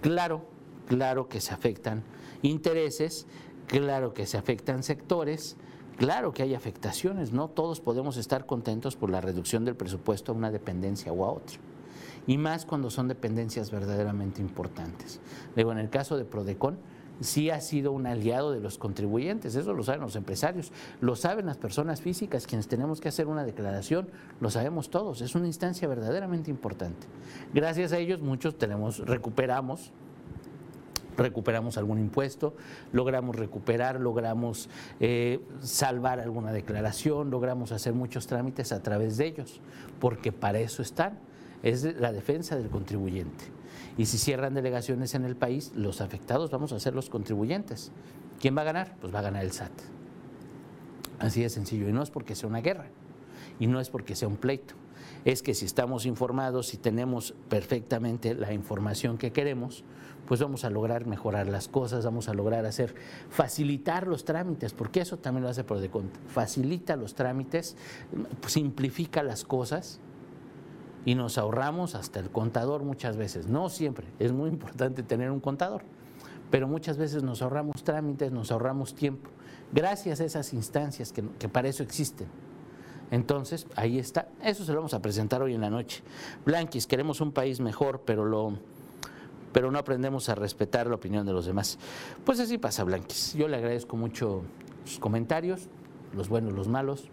claro, 0.00 0.42
claro 0.88 1.28
que 1.28 1.40
se 1.40 1.54
afectan 1.54 2.02
intereses, 2.42 3.26
claro 3.66 4.14
que 4.14 4.26
se 4.26 4.36
afectan 4.36 4.82
sectores, 4.82 5.56
claro 5.96 6.32
que 6.32 6.42
hay 6.42 6.54
afectaciones, 6.54 7.32
no 7.32 7.48
todos 7.48 7.80
podemos 7.80 8.16
estar 8.16 8.46
contentos 8.46 8.96
por 8.96 9.10
la 9.10 9.20
reducción 9.20 9.64
del 9.64 9.76
presupuesto 9.76 10.32
a 10.32 10.34
una 10.34 10.50
dependencia 10.50 11.12
o 11.12 11.24
a 11.24 11.32
otra. 11.32 11.58
Y 12.26 12.38
más 12.38 12.64
cuando 12.64 12.90
son 12.90 13.06
dependencias 13.06 13.70
verdaderamente 13.70 14.40
importantes. 14.40 15.20
Luego, 15.54 15.72
en 15.72 15.78
el 15.78 15.90
caso 15.90 16.16
de 16.16 16.24
Prodecon, 16.24 16.78
sí 17.20 17.50
ha 17.50 17.60
sido 17.60 17.92
un 17.92 18.06
aliado 18.06 18.52
de 18.52 18.60
los 18.60 18.78
contribuyentes, 18.78 19.54
eso 19.54 19.72
lo 19.72 19.82
saben 19.82 20.00
los 20.00 20.16
empresarios, 20.16 20.72
lo 21.00 21.16
saben 21.16 21.46
las 21.46 21.56
personas 21.56 22.00
físicas, 22.00 22.46
quienes 22.46 22.68
tenemos 22.68 23.00
que 23.00 23.08
hacer 23.08 23.26
una 23.26 23.44
declaración, 23.44 24.08
lo 24.40 24.50
sabemos 24.50 24.90
todos, 24.90 25.20
es 25.20 25.34
una 25.34 25.46
instancia 25.46 25.88
verdaderamente 25.88 26.50
importante. 26.50 27.06
Gracias 27.52 27.92
a 27.92 27.98
ellos 27.98 28.20
muchos 28.20 28.56
tenemos, 28.56 28.98
recuperamos 28.98 29.92
recuperamos 31.16 31.78
algún 31.78 31.98
impuesto, 32.00 32.54
logramos 32.92 33.36
recuperar, 33.36 34.00
logramos 34.00 34.68
eh, 35.00 35.40
salvar 35.60 36.20
alguna 36.20 36.52
declaración, 36.52 37.30
logramos 37.30 37.72
hacer 37.72 37.92
muchos 37.92 38.26
trámites 38.26 38.72
a 38.72 38.82
través 38.82 39.16
de 39.16 39.26
ellos, 39.26 39.60
porque 40.00 40.32
para 40.32 40.58
eso 40.58 40.82
están, 40.82 41.18
es 41.64 41.82
la 41.98 42.12
defensa 42.12 42.56
del 42.56 42.68
contribuyente. 42.68 43.44
Y 43.96 44.06
si 44.06 44.18
cierran 44.18 44.54
delegaciones 44.54 45.14
en 45.14 45.24
el 45.24 45.34
país, 45.34 45.72
los 45.74 46.02
afectados 46.02 46.50
vamos 46.50 46.72
a 46.72 46.78
ser 46.78 46.94
los 46.94 47.08
contribuyentes. 47.08 47.90
¿Quién 48.38 48.56
va 48.56 48.60
a 48.60 48.64
ganar? 48.64 48.96
Pues 49.00 49.14
va 49.14 49.20
a 49.20 49.22
ganar 49.22 49.42
el 49.42 49.52
SAT. 49.52 49.72
Así 51.18 51.40
de 51.40 51.48
sencillo. 51.48 51.88
Y 51.88 51.92
no 51.92 52.02
es 52.02 52.10
porque 52.10 52.34
sea 52.34 52.50
una 52.50 52.60
guerra, 52.60 52.86
y 53.58 53.66
no 53.66 53.80
es 53.80 53.88
porque 53.88 54.14
sea 54.14 54.28
un 54.28 54.36
pleito. 54.36 54.74
Es 55.24 55.42
que 55.42 55.54
si 55.54 55.64
estamos 55.64 56.04
informados, 56.04 56.66
si 56.66 56.76
tenemos 56.76 57.34
perfectamente 57.48 58.34
la 58.34 58.52
información 58.52 59.16
que 59.16 59.32
queremos, 59.32 59.84
pues 60.26 60.40
vamos 60.40 60.64
a 60.64 60.70
lograr 60.70 61.06
mejorar 61.06 61.48
las 61.48 61.68
cosas, 61.68 62.04
vamos 62.04 62.28
a 62.28 62.34
lograr 62.34 62.66
hacer, 62.66 62.94
facilitar 63.30 64.06
los 64.06 64.26
trámites, 64.26 64.74
porque 64.74 65.00
eso 65.00 65.16
también 65.16 65.44
lo 65.44 65.48
hace 65.48 65.64
por 65.64 65.78
facilita 66.28 66.96
los 66.96 67.14
trámites, 67.14 67.76
simplifica 68.46 69.22
las 69.22 69.44
cosas 69.44 70.00
y 71.04 71.14
nos 71.14 71.38
ahorramos 71.38 71.94
hasta 71.94 72.20
el 72.20 72.30
contador 72.30 72.82
muchas 72.82 73.16
veces. 73.16 73.46
No 73.46 73.68
siempre, 73.68 74.06
es 74.18 74.32
muy 74.32 74.48
importante 74.48 75.02
tener 75.02 75.30
un 75.30 75.40
contador, 75.40 75.82
pero 76.50 76.66
muchas 76.66 76.96
veces 76.96 77.22
nos 77.22 77.42
ahorramos 77.42 77.82
trámites, 77.84 78.32
nos 78.32 78.50
ahorramos 78.50 78.94
tiempo, 78.94 79.30
gracias 79.72 80.20
a 80.20 80.24
esas 80.24 80.52
instancias 80.54 81.12
que, 81.12 81.48
para 81.48 81.68
eso 81.68 81.82
existen. 81.82 82.28
Entonces, 83.10 83.66
ahí 83.76 83.98
está. 83.98 84.28
Eso 84.42 84.64
se 84.64 84.72
lo 84.72 84.78
vamos 84.78 84.94
a 84.94 85.02
presentar 85.02 85.42
hoy 85.42 85.54
en 85.54 85.60
la 85.60 85.70
noche. 85.70 86.02
Blanquis, 86.44 86.86
queremos 86.86 87.20
un 87.20 87.32
país 87.32 87.60
mejor, 87.60 88.02
pero 88.04 88.24
lo 88.24 88.54
pero 89.52 89.70
no 89.70 89.78
aprendemos 89.78 90.28
a 90.28 90.34
respetar 90.34 90.88
la 90.88 90.96
opinión 90.96 91.24
de 91.24 91.32
los 91.32 91.46
demás. 91.46 91.78
Pues 92.24 92.40
así 92.40 92.58
pasa, 92.58 92.82
Blanquis. 92.82 93.34
Yo 93.34 93.46
le 93.46 93.56
agradezco 93.56 93.96
mucho 93.96 94.42
sus 94.84 94.98
comentarios, 94.98 95.68
los 96.12 96.28
buenos, 96.28 96.54
los 96.54 96.66
malos, 96.66 97.04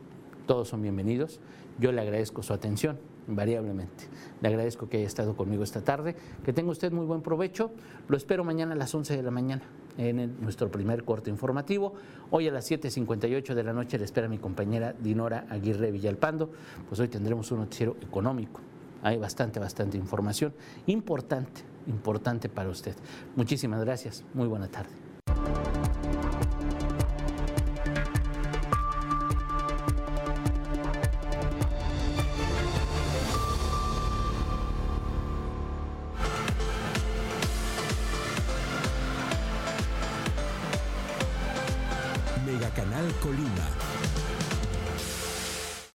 todos 0.48 0.70
son 0.70 0.82
bienvenidos. 0.82 1.40
Yo 1.78 1.92
le 1.92 2.02
agradezco 2.02 2.42
su 2.42 2.52
atención 2.54 2.98
invariablemente. 3.28 4.06
Le 4.42 4.48
agradezco 4.48 4.90
que 4.90 4.98
haya 4.98 5.08
estado 5.08 5.36
conmigo 5.36 5.64
esta 5.64 5.82
tarde. 5.82 6.16
Que 6.44 6.54
tenga 6.54 6.72
usted 6.72 6.92
muy 6.92 7.06
buen 7.06 7.22
provecho. 7.22 7.72
Lo 8.08 8.18
espero 8.18 8.44
mañana 8.44 8.74
a 8.74 8.76
las 8.76 8.94
11 8.94 9.18
de 9.18 9.24
la 9.24 9.32
mañana 9.32 9.64
en 9.98 10.42
nuestro 10.42 10.70
primer 10.70 11.04
corte 11.04 11.30
informativo. 11.30 11.94
Hoy 12.30 12.48
a 12.48 12.52
las 12.52 12.70
7.58 12.70 13.54
de 13.54 13.64
la 13.64 13.74
noche 13.74 13.98
le 13.98 14.06
espera 14.06 14.28
mi 14.28 14.38
compañera 14.38 14.94
Dinora 14.94 15.46
Aguirre 15.50 15.92
Villalpando. 15.92 16.52
Pues 16.88 17.00
hoy 17.00 17.08
tendremos 17.08 17.52
un 17.52 17.60
noticiero 17.60 17.98
económico. 18.02 18.62
Hay 19.04 19.18
bastante, 19.18 19.60
bastante 19.60 19.98
información 19.98 20.54
importante, 20.86 21.62
importante 21.88 22.50
para 22.50 22.70
usted. 22.70 22.96
Muchísimas 23.36 23.84
gracias. 23.84 24.24
Muy 24.34 24.48
buena 24.48 24.68
tarde. 24.68 25.11